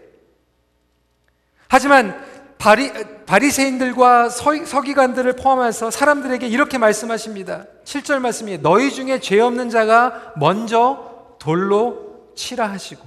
하지만 1.68 2.29
바리, 2.60 2.92
바리새인들과 3.24 4.28
서, 4.28 4.82
기관들을 4.82 5.32
포함해서 5.32 5.90
사람들에게 5.90 6.46
이렇게 6.46 6.76
말씀하십니다. 6.76 7.64
7절 7.84 8.18
말씀이 8.18 8.58
너희 8.58 8.92
중에 8.92 9.18
죄 9.18 9.40
없는 9.40 9.70
자가 9.70 10.34
먼저 10.36 11.36
돌로 11.38 12.32
치라 12.36 12.70
하시고 12.70 13.02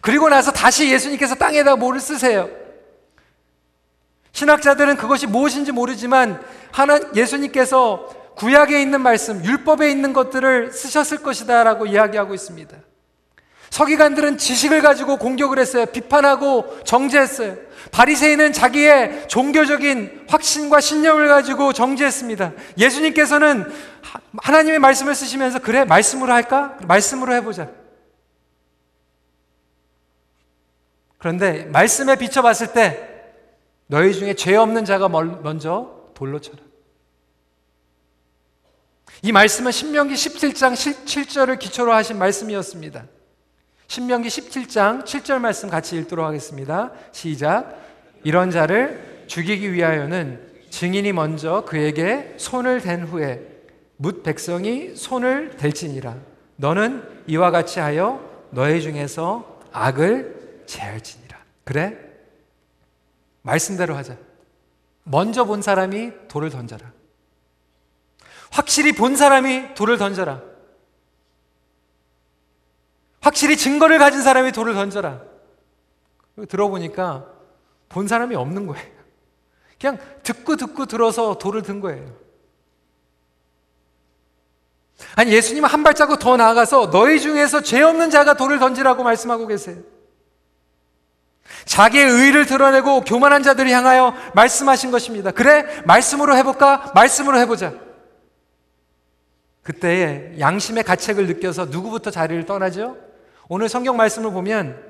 그리고 0.00 0.28
나서 0.28 0.52
다시 0.52 0.92
예수님께서 0.92 1.34
땅에다 1.34 1.74
뭐를 1.74 1.98
쓰세요. 1.98 2.48
신학자들은 4.30 4.96
그것이 4.96 5.26
무엇인지 5.26 5.72
모르지만 5.72 6.40
하나 6.70 7.00
예수님께서 7.16 8.10
구약에 8.36 8.80
있는 8.80 9.00
말씀, 9.00 9.44
율법에 9.44 9.90
있는 9.90 10.12
것들을 10.12 10.70
쓰셨을 10.70 11.24
것이다라고 11.24 11.86
이야기하고 11.86 12.32
있습니다. 12.32 12.76
서기관들은 13.70 14.38
지식을 14.38 14.82
가지고 14.82 15.18
공격을 15.18 15.58
했어요. 15.58 15.86
비판하고 15.86 16.82
정죄했어요. 16.84 17.56
바리새인은 17.92 18.52
자기의 18.52 19.28
종교적인 19.28 20.26
확신과 20.28 20.80
신념을 20.80 21.28
가지고 21.28 21.72
정죄했습니다. 21.72 22.52
예수님께서는 22.76 23.70
하나님의 24.42 24.78
말씀을 24.78 25.14
쓰시면서 25.14 25.60
그래 25.60 25.84
말씀으로 25.84 26.32
할까? 26.32 26.76
말씀으로 26.86 27.34
해보자. 27.34 27.70
그런데 31.18 31.64
말씀에 31.64 32.16
비춰봤을 32.16 32.72
때 32.72 33.08
너희 33.86 34.14
중에 34.14 34.34
죄 34.34 34.54
없는 34.54 34.84
자가 34.84 35.08
먼저 35.08 36.10
돌로 36.14 36.40
쳐라. 36.40 36.58
이 39.22 39.32
말씀은 39.32 39.72
신명기 39.72 40.14
17장 40.14 40.74
7절을 40.74 41.58
기초로 41.58 41.92
하신 41.92 42.18
말씀이었습니다. 42.18 43.06
신명기 43.88 44.28
17장 44.28 45.04
7절 45.04 45.38
말씀 45.38 45.70
같이 45.70 45.96
읽도록 45.96 46.26
하겠습니다. 46.26 46.92
시작. 47.10 47.74
이런 48.22 48.50
자를 48.50 49.24
죽이기 49.28 49.72
위하여는 49.72 50.46
증인이 50.68 51.14
먼저 51.14 51.64
그에게 51.64 52.34
손을 52.36 52.82
댄 52.82 53.04
후에 53.04 53.40
묻 53.96 54.22
백성이 54.22 54.94
손을 54.94 55.56
댈지니라. 55.56 56.16
너는 56.56 57.02
이와 57.26 57.50
같이 57.50 57.80
하여 57.80 58.20
너희 58.50 58.82
중에서 58.82 59.62
악을 59.72 60.64
제할지니라. 60.66 61.38
그래? 61.64 61.96
말씀대로 63.40 63.96
하자. 63.96 64.18
먼저 65.04 65.44
본 65.46 65.62
사람이 65.62 66.12
돌을 66.28 66.50
던져라. 66.50 66.92
확실히 68.50 68.92
본 68.92 69.16
사람이 69.16 69.74
돌을 69.74 69.96
던져라. 69.96 70.42
확실히 73.20 73.56
증거를 73.56 73.98
가진 73.98 74.22
사람이 74.22 74.52
돌을 74.52 74.74
던져라. 74.74 75.20
들어보니까 76.48 77.26
본 77.88 78.06
사람이 78.06 78.36
없는 78.36 78.66
거예요. 78.66 78.98
그냥 79.80 79.98
듣고 80.22 80.56
듣고 80.56 80.86
들어서 80.86 81.38
돌을 81.38 81.62
든 81.62 81.80
거예요. 81.80 82.12
아니, 85.14 85.32
예수님은 85.32 85.68
한 85.68 85.82
발자국 85.82 86.18
더 86.18 86.36
나아가서 86.36 86.90
너희 86.90 87.20
중에서 87.20 87.62
죄 87.62 87.82
없는 87.82 88.10
자가 88.10 88.34
돌을 88.34 88.58
던지라고 88.58 89.04
말씀하고 89.04 89.46
계세요. 89.46 89.78
자기의 91.64 92.08
의를 92.08 92.46
드러내고 92.46 93.02
교만한 93.02 93.42
자들을 93.42 93.70
향하여 93.70 94.14
말씀하신 94.34 94.90
것입니다. 94.90 95.30
그래, 95.30 95.82
말씀으로 95.84 96.36
해볼까? 96.36 96.92
말씀으로 96.94 97.38
해보자. 97.38 97.72
그때 99.62 100.34
양심의 100.38 100.82
가책을 100.82 101.26
느껴서 101.26 101.66
누구부터 101.66 102.10
자리를 102.10 102.44
떠나죠? 102.46 103.07
오늘 103.48 103.68
성경 103.68 103.96
말씀을 103.96 104.30
보면 104.30 104.82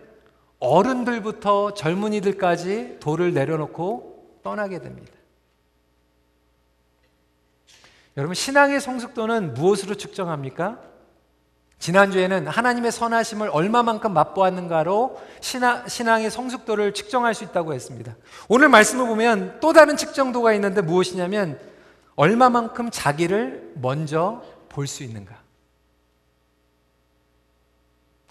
어른들부터 0.58 1.74
젊은이들까지 1.74 2.98
돌을 3.00 3.32
내려놓고 3.32 4.40
떠나게 4.42 4.80
됩니다. 4.80 5.12
여러분, 8.16 8.34
신앙의 8.34 8.80
성숙도는 8.80 9.54
무엇으로 9.54 9.94
측정합니까? 9.94 10.80
지난주에는 11.78 12.48
하나님의 12.48 12.90
선하심을 12.90 13.50
얼마만큼 13.52 14.12
맛보았는가로 14.12 15.20
신앙, 15.40 15.86
신앙의 15.86 16.28
성숙도를 16.28 16.92
측정할 16.92 17.34
수 17.34 17.44
있다고 17.44 17.72
했습니다. 17.72 18.16
오늘 18.48 18.68
말씀을 18.68 19.06
보면 19.06 19.58
또 19.60 19.72
다른 19.72 19.96
측정도가 19.96 20.52
있는데 20.54 20.82
무엇이냐면 20.82 21.60
얼마만큼 22.16 22.90
자기를 22.90 23.74
먼저 23.76 24.42
볼 24.68 24.88
수 24.88 25.04
있는가. 25.04 25.47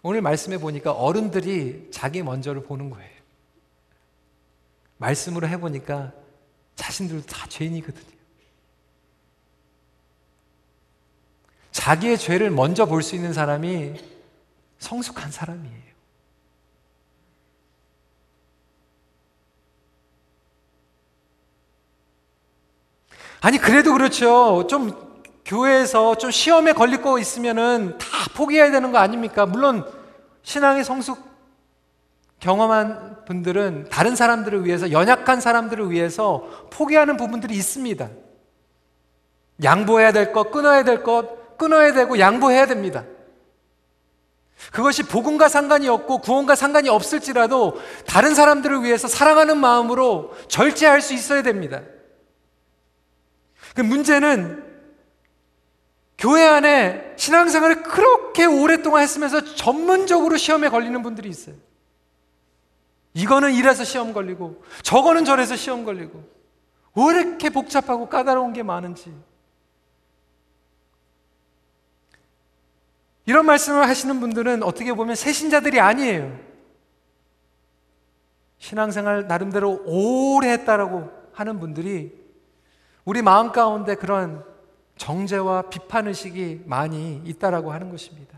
오늘 0.08 0.22
말씀해 0.22 0.58
보니까 0.60 0.94
어른들이 0.94 1.90
자기 1.92 2.24
먼저를 2.24 2.64
보는 2.64 2.90
거예요. 2.92 3.12
말씀으로 4.96 5.50
해보니까 5.50 6.14
자신들도 6.78 7.26
다 7.26 7.46
죄인이거든요. 7.50 8.18
자기의 11.74 12.18
죄를 12.18 12.52
먼저 12.52 12.86
볼 12.86 13.02
수 13.02 13.16
있는 13.16 13.34
사람이 13.34 13.96
성숙한 14.80 15.30
사람이에요. 15.30 15.88
아니, 23.42 23.58
그래도 23.58 23.92
그렇죠. 23.92 24.68
좀 24.68 25.06
교회에서 25.44 26.16
좀 26.16 26.32
시험에 26.32 26.72
걸릴 26.72 27.02
거 27.02 27.20
있으면은 27.20 27.98
다 27.98 28.08
포기해야 28.36 28.72
되는 28.72 28.94
거 28.94 29.00
아닙니까? 29.00 29.46
물론 29.46 29.97
신앙의 30.48 30.86
성숙 30.86 31.28
경험한 32.40 33.26
분들은 33.26 33.90
다른 33.92 34.16
사람들을 34.16 34.64
위해서, 34.64 34.94
연약한 34.94 35.42
사람들을 35.42 35.92
위해서 35.92 36.48
포기하는 36.72 37.18
부분들이 37.18 37.54
있습니다. 37.54 38.10
양보해야 39.62 40.14
될 40.14 40.32
것, 40.32 40.50
끊어야 40.50 40.86
될 40.86 41.04
것, 41.04 41.58
끊어야 41.58 41.92
되고 41.92 42.18
양보해야 42.18 42.66
됩니다. 42.66 43.04
그것이 44.72 45.04
복음과 45.04 45.50
상관이 45.50 45.90
없고 45.90 46.20
구원과 46.20 46.56
상관이 46.56 46.88
없을지라도 46.88 47.82
다른 48.06 48.34
사람들을 48.34 48.84
위해서 48.84 49.10
사랑하는 49.10 49.58
마음으로 49.58 50.34
절제할 50.48 51.02
수 51.02 51.14
있어야 51.14 51.42
됩니다. 51.42 51.82
그 53.76 53.82
문제는 53.82 54.64
교회 56.18 56.46
안에 56.48 57.07
신앙생활을 57.18 57.84
그렇게 57.84 58.46
오랫동안 58.46 59.04
했으면서 59.04 59.56
전문적으로 59.56 60.38
시험에 60.38 60.70
걸리는 60.70 61.02
분들이 61.02 61.30
있어요. 61.30 61.56
이거는 63.14 63.54
이래서 63.54 63.84
시험 63.84 64.14
걸리고, 64.14 64.64
저거는 64.84 65.26
저래서 65.26 65.56
시험 65.56 65.84
걸리고, 65.84 66.24
왜 66.96 67.20
이렇게 67.20 67.50
복잡하고 67.50 68.08
까다로운 68.08 68.54
게 68.54 68.64
많은지. 68.64 69.14
이런 73.26 73.46
말씀을 73.46 73.88
하시는 73.90 74.20
분들은 74.20 74.64
어떻게 74.64 74.94
보면 74.94 75.16
새신자들이 75.16 75.80
아니에요. 75.80 76.40
신앙생활 78.60 79.28
나름대로 79.28 79.82
오래 79.86 80.52
했다라고 80.52 81.10
하는 81.34 81.60
분들이 81.60 82.14
우리 83.06 83.22
마음 83.22 83.52
가운데 83.52 83.96
그런 83.96 84.44
정죄와 84.98 85.70
비판 85.70 86.08
의식이 86.08 86.64
많이 86.66 87.22
있다라고 87.26 87.72
하는 87.72 87.90
것입니다. 87.90 88.38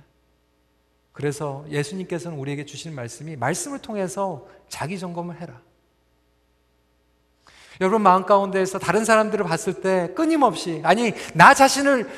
그래서 1.11 1.65
예수님께서는 1.69 2.37
우리에게 2.37 2.65
주신 2.65 2.95
말씀이 2.95 3.35
말씀을 3.35 3.79
통해서 3.79 4.47
자기 4.69 4.97
점검을 4.97 5.41
해라. 5.41 5.61
여러분 7.81 8.01
마음 8.01 8.25
가운데에서 8.25 8.77
다른 8.79 9.05
사람들을 9.05 9.45
봤을 9.45 9.81
때 9.81 10.13
끊임없이 10.15 10.81
아니 10.83 11.13
나 11.33 11.53
자신을 11.53 12.09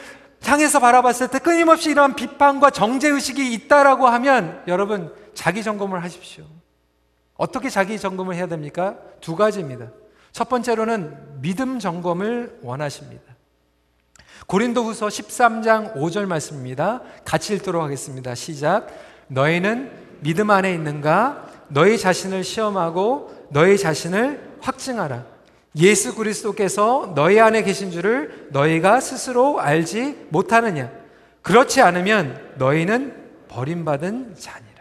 향해서 0.43 0.79
바라봤을 0.79 1.29
때 1.29 1.39
끊임없이 1.39 1.91
이런 1.91 2.15
비판과 2.15 2.71
정죄 2.71 3.09
의식이 3.09 3.53
있다라고 3.53 4.07
하면 4.07 4.63
여러분 4.67 5.13
자기 5.33 5.63
점검을 5.63 6.03
하십시오. 6.03 6.45
어떻게 7.35 7.69
자기 7.69 7.97
점검을 7.97 8.35
해야 8.35 8.47
됩니까? 8.47 8.97
두 9.19 9.35
가지입니다. 9.35 9.91
첫 10.31 10.49
번째로는 10.49 11.41
믿음 11.41 11.79
점검을 11.79 12.59
원하십니다. 12.61 13.30
고린도후서 14.47 15.07
13장 15.07 15.95
5절 15.95 16.25
말씀입니다. 16.25 17.01
같이 17.23 17.53
읽도록 17.55 17.83
하겠습니다. 17.83 18.35
시작. 18.35 18.87
너희는 19.27 19.91
믿음 20.21 20.49
안에 20.49 20.73
있는가? 20.73 21.49
너희 21.69 21.97
자신을 21.97 22.43
시험하고 22.43 23.47
너희 23.49 23.77
자신을 23.77 24.57
확증하라. 24.59 25.25
예수 25.77 26.15
그리스도께서 26.15 27.13
너희 27.15 27.39
안에 27.39 27.63
계신 27.63 27.91
줄을 27.91 28.49
너희가 28.51 28.99
스스로 28.99 29.59
알지 29.61 30.27
못하느냐? 30.29 30.91
그렇지 31.41 31.81
않으면 31.81 32.55
너희는 32.57 33.15
버림받은 33.47 34.35
자니라. 34.37 34.71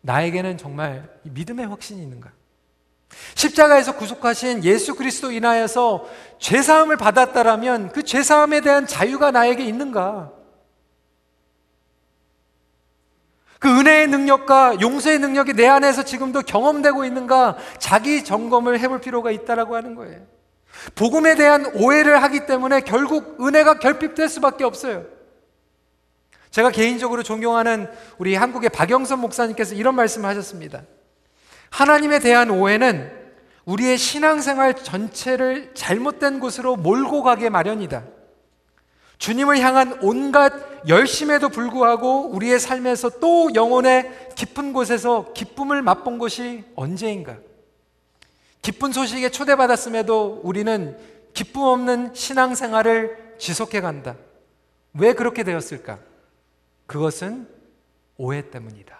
나에게는 0.00 0.56
정말 0.56 1.08
믿음의 1.24 1.66
확신이 1.66 2.02
있는가? 2.02 2.30
십자가에서 3.34 3.96
구속하신 3.96 4.64
예수 4.64 4.94
그리스도 4.94 5.32
인하여서 5.32 6.08
죄사함을 6.38 6.96
받았다라면 6.96 7.92
그 7.92 8.02
죄사함에 8.02 8.60
대한 8.60 8.86
자유가 8.86 9.30
나에게 9.30 9.64
있는가? 9.64 10.32
그 13.58 13.68
은혜의 13.68 14.08
능력과 14.08 14.80
용서의 14.80 15.18
능력이 15.18 15.52
내 15.52 15.66
안에서 15.66 16.02
지금도 16.02 16.42
경험되고 16.42 17.04
있는가? 17.04 17.58
자기 17.78 18.24
점검을 18.24 18.80
해볼 18.80 19.00
필요가 19.00 19.30
있다라고 19.30 19.76
하는 19.76 19.94
거예요. 19.94 20.26
복음에 20.94 21.34
대한 21.34 21.66
오해를 21.74 22.22
하기 22.22 22.46
때문에 22.46 22.80
결국 22.80 23.36
은혜가 23.44 23.78
결핍될 23.80 24.28
수밖에 24.30 24.64
없어요. 24.64 25.04
제가 26.50 26.70
개인적으로 26.70 27.22
존경하는 27.22 27.88
우리 28.18 28.34
한국의 28.34 28.70
박영선 28.70 29.20
목사님께서 29.20 29.74
이런 29.74 29.94
말씀을 29.94 30.28
하셨습니다. 30.28 30.82
하나님에 31.70 32.18
대한 32.18 32.50
오해는 32.50 33.10
우리의 33.64 33.98
신앙생활 33.98 34.74
전체를 34.74 35.72
잘못된 35.74 36.40
곳으로 36.40 36.76
몰고 36.76 37.22
가게 37.22 37.48
마련이다. 37.48 38.04
주님을 39.18 39.58
향한 39.58 39.98
온갖 40.02 40.52
열심에도 40.88 41.50
불구하고 41.50 42.30
우리의 42.30 42.58
삶에서 42.58 43.20
또 43.20 43.50
영혼의 43.54 44.32
깊은 44.34 44.72
곳에서 44.72 45.32
기쁨을 45.34 45.82
맛본 45.82 46.18
것이 46.18 46.64
언제인가? 46.74 47.36
기쁜 48.62 48.92
소식에 48.92 49.28
초대받았음에도 49.28 50.40
우리는 50.42 50.96
기쁨 51.34 51.62
없는 51.62 52.14
신앙생활을 52.14 53.36
지속해 53.38 53.80
간다. 53.80 54.16
왜 54.94 55.12
그렇게 55.12 55.44
되었을까? 55.44 55.98
그것은 56.86 57.46
오해 58.16 58.50
때문이다. 58.50 58.99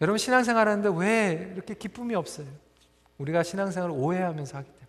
여러분 0.00 0.18
신앙생활 0.18 0.68
하는데 0.68 0.90
왜 0.96 1.52
이렇게 1.54 1.74
기쁨이 1.74 2.14
없어요? 2.14 2.46
우리가 3.18 3.42
신앙생활을 3.42 3.94
오해하면서 3.96 4.58
하기 4.58 4.66
때문에. 4.66 4.84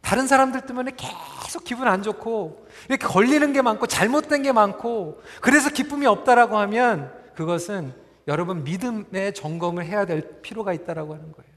다른 0.00 0.26
사람들 0.26 0.62
때문에 0.66 0.92
계속 0.96 1.64
기분 1.64 1.86
안 1.86 2.02
좋고 2.02 2.66
이렇게 2.88 3.06
걸리는 3.06 3.52
게 3.52 3.62
많고 3.62 3.86
잘못된 3.86 4.42
게 4.42 4.52
많고 4.52 5.22
그래서 5.40 5.70
기쁨이 5.70 6.06
없다라고 6.06 6.56
하면 6.56 7.12
그것은 7.34 7.92
여러분 8.26 8.64
믿음의 8.64 9.34
점검을 9.34 9.84
해야 9.84 10.04
될 10.06 10.40
필요가 10.42 10.72
있다라고 10.72 11.14
하는 11.14 11.32
거예요. 11.32 11.50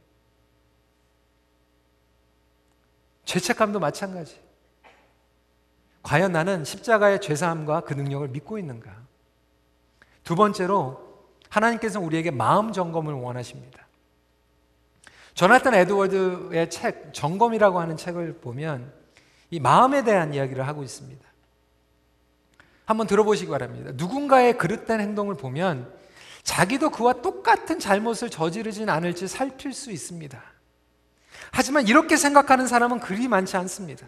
죄책감도 3.25 3.79
마찬가지. 3.79 4.39
과연 6.03 6.31
나는 6.31 6.65
십자가의 6.65 7.21
죄사함과 7.21 7.81
그 7.81 7.93
능력을 7.93 8.27
믿고 8.29 8.57
있는가? 8.57 8.95
두 10.23 10.35
번째로 10.35 11.10
하나님께서 11.51 11.99
우리에게 11.99 12.31
마음 12.31 12.71
점검을 12.71 13.13
원하십니다. 13.13 13.85
조나탄 15.33 15.73
에드워드의 15.75 16.69
책 16.69 17.13
점검이라고 17.13 17.79
하는 17.79 17.97
책을 17.97 18.39
보면 18.39 18.91
이 19.49 19.59
마음에 19.59 20.03
대한 20.03 20.33
이야기를 20.33 20.65
하고 20.65 20.83
있습니다. 20.83 21.21
한번 22.85 23.07
들어보시기 23.07 23.51
바랍니다. 23.51 23.91
누군가의 23.95 24.57
그릇된 24.57 24.99
행동을 24.99 25.35
보면 25.35 25.93
자기도 26.43 26.89
그와 26.89 27.13
똑같은 27.21 27.79
잘못을 27.79 28.29
저지르진 28.29 28.89
않을지 28.89 29.27
살필 29.27 29.73
수 29.73 29.91
있습니다. 29.91 30.41
하지만 31.51 31.87
이렇게 31.87 32.17
생각하는 32.17 32.67
사람은 32.67 32.99
그리 32.99 33.27
많지 33.27 33.57
않습니다. 33.57 34.07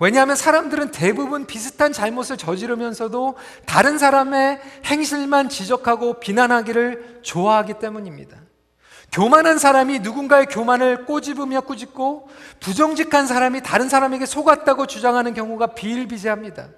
왜냐하면 0.00 0.36
사람들은 0.36 0.90
대부분 0.90 1.46
비슷한 1.46 1.92
잘못을 1.92 2.36
저지르면서도 2.36 3.36
다른 3.66 3.98
사람의 3.98 4.60
행실만 4.86 5.48
지적하고 5.48 6.20
비난하기를 6.20 7.20
좋아하기 7.22 7.74
때문입니다. 7.74 8.38
교만한 9.12 9.58
사람이 9.58 10.00
누군가의 10.00 10.46
교만을 10.46 11.04
꼬집으며 11.04 11.60
꾸짖고 11.60 12.28
부정직한 12.58 13.28
사람이 13.28 13.62
다른 13.62 13.88
사람에게 13.88 14.26
속았다고 14.26 14.86
주장하는 14.86 15.34
경우가 15.34 15.68
비일비재합니다. 15.68 16.70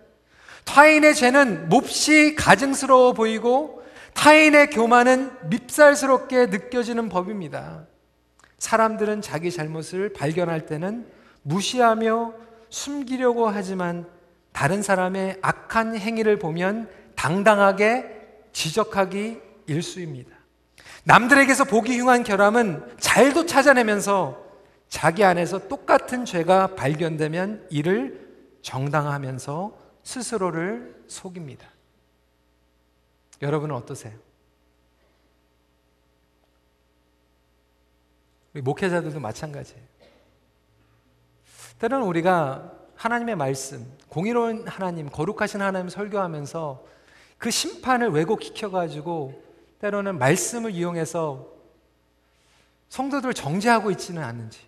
타인의 0.67 1.15
죄는 1.15 1.71
몹시 1.71 2.35
가증스러워 2.35 3.15
보이고 3.15 3.83
타인의 4.13 4.71
교만은 4.71 5.31
밉살스럽게 5.49 6.47
느껴지는 6.47 7.09
법입니다. 7.09 7.87
사람들은 8.59 9.23
자기 9.23 9.51
잘못을 9.51 10.13
발견할 10.13 10.67
때는 10.67 11.07
무시하며 11.43 12.35
숨기려고 12.69 13.49
하지만 13.49 14.09
다른 14.53 14.83
사람의 14.83 15.39
악한 15.43 15.97
행위를 15.97 16.39
보면 16.39 16.89
당당하게 17.15 18.45
지적하기 18.53 19.41
일수입니다. 19.67 20.35
남들에게서 21.05 21.65
보기 21.65 21.99
흉한 22.01 22.25
결함은 22.25 22.97
잘도 22.99 23.47
찾아내면서 23.47 24.45
자기 24.89 25.25
안에서 25.25 25.69
똑같은 25.69 26.25
죄가 26.25 26.75
발견되면 26.75 27.69
이를 27.71 28.27
정당하면서 28.63 29.77
스스로를 30.03 31.05
속입니다. 31.07 31.69
여러분은 33.43 33.75
어떠세요? 33.75 34.15
목회자들도 38.53 39.21
마찬가지예요. 39.21 39.96
때로는 41.79 42.07
우리가 42.07 42.73
하나님의 42.95 43.37
말씀, 43.37 43.87
공의로운 44.09 44.67
하나님, 44.67 45.09
거룩하신 45.09 45.61
하나님 45.61 45.89
설교하면서 45.89 46.85
그 47.39 47.51
심판을 47.51 48.11
왜곡시켜가지고 48.11 49.43
때로는 49.81 50.19
말씀을 50.19 50.71
이용해서 50.71 51.53
성도들을 52.89 53.35
정죄하고 53.35 53.91
있지는 53.91 54.23
않는지. 54.23 54.61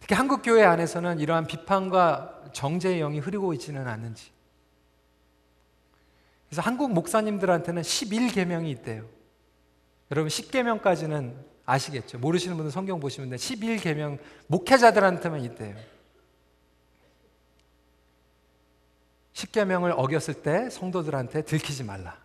특히 0.00 0.14
한국 0.14 0.42
교회 0.42 0.64
안에서는 0.64 1.18
이러한 1.18 1.46
비판과 1.46 2.50
정죄의 2.52 3.00
영이 3.00 3.18
흐르고 3.18 3.52
있지는 3.54 3.88
않는지. 3.88 4.30
그래서 6.48 6.62
한국 6.62 6.92
목사님들한테는 6.92 7.82
11계명이 7.82 8.68
있대요. 8.70 9.04
여러분 10.12 10.28
10계명까지는 10.28 11.34
아시겠죠? 11.66 12.18
모르시는 12.18 12.56
분은 12.56 12.70
성경 12.70 13.00
보시면 13.00 13.28
돼. 13.30 13.36
11계명 13.36 14.18
목회자들한테만 14.46 15.42
있대요. 15.44 15.76
10계명을 19.34 19.92
어겼을 19.96 20.42
때 20.42 20.70
성도들한테 20.70 21.42
들키지 21.42 21.84
말라. 21.84 22.24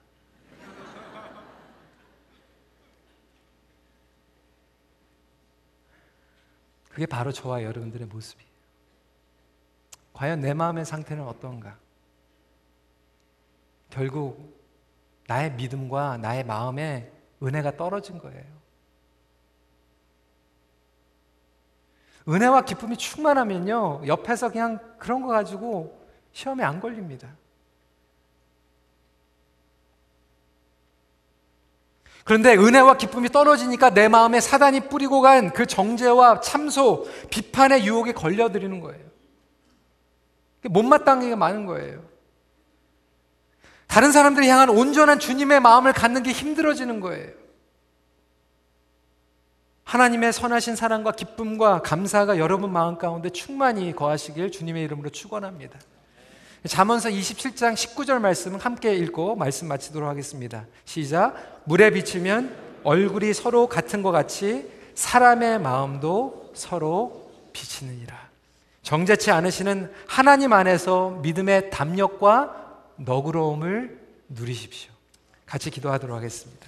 그게 6.89 7.05
바로 7.05 7.31
저와 7.31 7.63
여러분들의 7.63 8.07
모습이에요. 8.07 8.51
과연 10.13 10.41
내 10.41 10.53
마음의 10.53 10.85
상태는 10.85 11.23
어떤가? 11.23 11.77
결국 13.89 14.61
나의 15.27 15.53
믿음과 15.53 16.17
나의 16.17 16.43
마음에 16.45 17.11
은혜가 17.41 17.75
떨어진 17.77 18.19
거예요. 18.19 18.60
은혜와 22.27 22.61
기쁨이 22.61 22.97
충만하면요, 22.97 24.03
옆에서 24.07 24.49
그냥 24.49 24.79
그런 24.99 25.21
거 25.21 25.29
가지고 25.29 25.99
시험에 26.33 26.63
안 26.63 26.79
걸립니다. 26.79 27.27
그런데 32.23 32.55
은혜와 32.55 32.97
기쁨이 32.97 33.29
떨어지니까 33.29 33.89
내 33.89 34.07
마음에 34.07 34.39
사단이 34.39 34.89
뿌리고 34.89 35.21
간 35.21 35.51
그 35.53 35.65
정죄와 35.65 36.41
참소, 36.41 37.07
비판의 37.29 37.85
유혹에 37.85 38.13
걸려드리는 38.13 38.79
거예요. 38.79 39.11
못마땅한 40.63 41.29
게 41.29 41.35
많은 41.35 41.65
거예요. 41.65 42.03
다른 43.87 44.11
사람들이 44.11 44.47
향한 44.47 44.69
온전한 44.69 45.19
주님의 45.19 45.59
마음을 45.59 45.91
갖는 45.91 46.23
게 46.23 46.31
힘들어지는 46.31 46.99
거예요. 46.99 47.31
하나님의 49.91 50.31
선하신 50.31 50.77
사랑과 50.77 51.11
기쁨과 51.11 51.81
감사가 51.81 52.37
여러분 52.37 52.71
마음 52.71 52.97
가운데 52.97 53.29
충만히 53.29 53.93
거하시길 53.93 54.49
주님의 54.49 54.85
이름으로 54.85 55.09
축원합니다. 55.09 55.77
잠언서 56.65 57.09
27장 57.09 57.73
19절 57.73 58.19
말씀을 58.19 58.57
함께 58.59 58.95
읽고 58.95 59.35
말씀 59.35 59.67
마치도록 59.67 60.07
하겠습니다. 60.07 60.65
시작. 60.85 61.63
물에 61.65 61.89
비추면 61.89 62.55
얼굴이 62.85 63.33
서로 63.33 63.67
같은 63.67 64.01
것 64.01 64.11
같이 64.11 64.65
사람의 64.95 65.59
마음도 65.59 66.51
서로 66.53 67.29
비치느니라. 67.51 68.17
정제치 68.83 69.29
않으시는 69.31 69.91
하나님 70.07 70.53
안에서 70.53 71.19
믿음의 71.21 71.69
담력과 71.69 72.79
너그러움을 72.95 73.99
누리십시오. 74.29 74.89
같이 75.45 75.69
기도하도록 75.69 76.15
하겠습니다. 76.15 76.60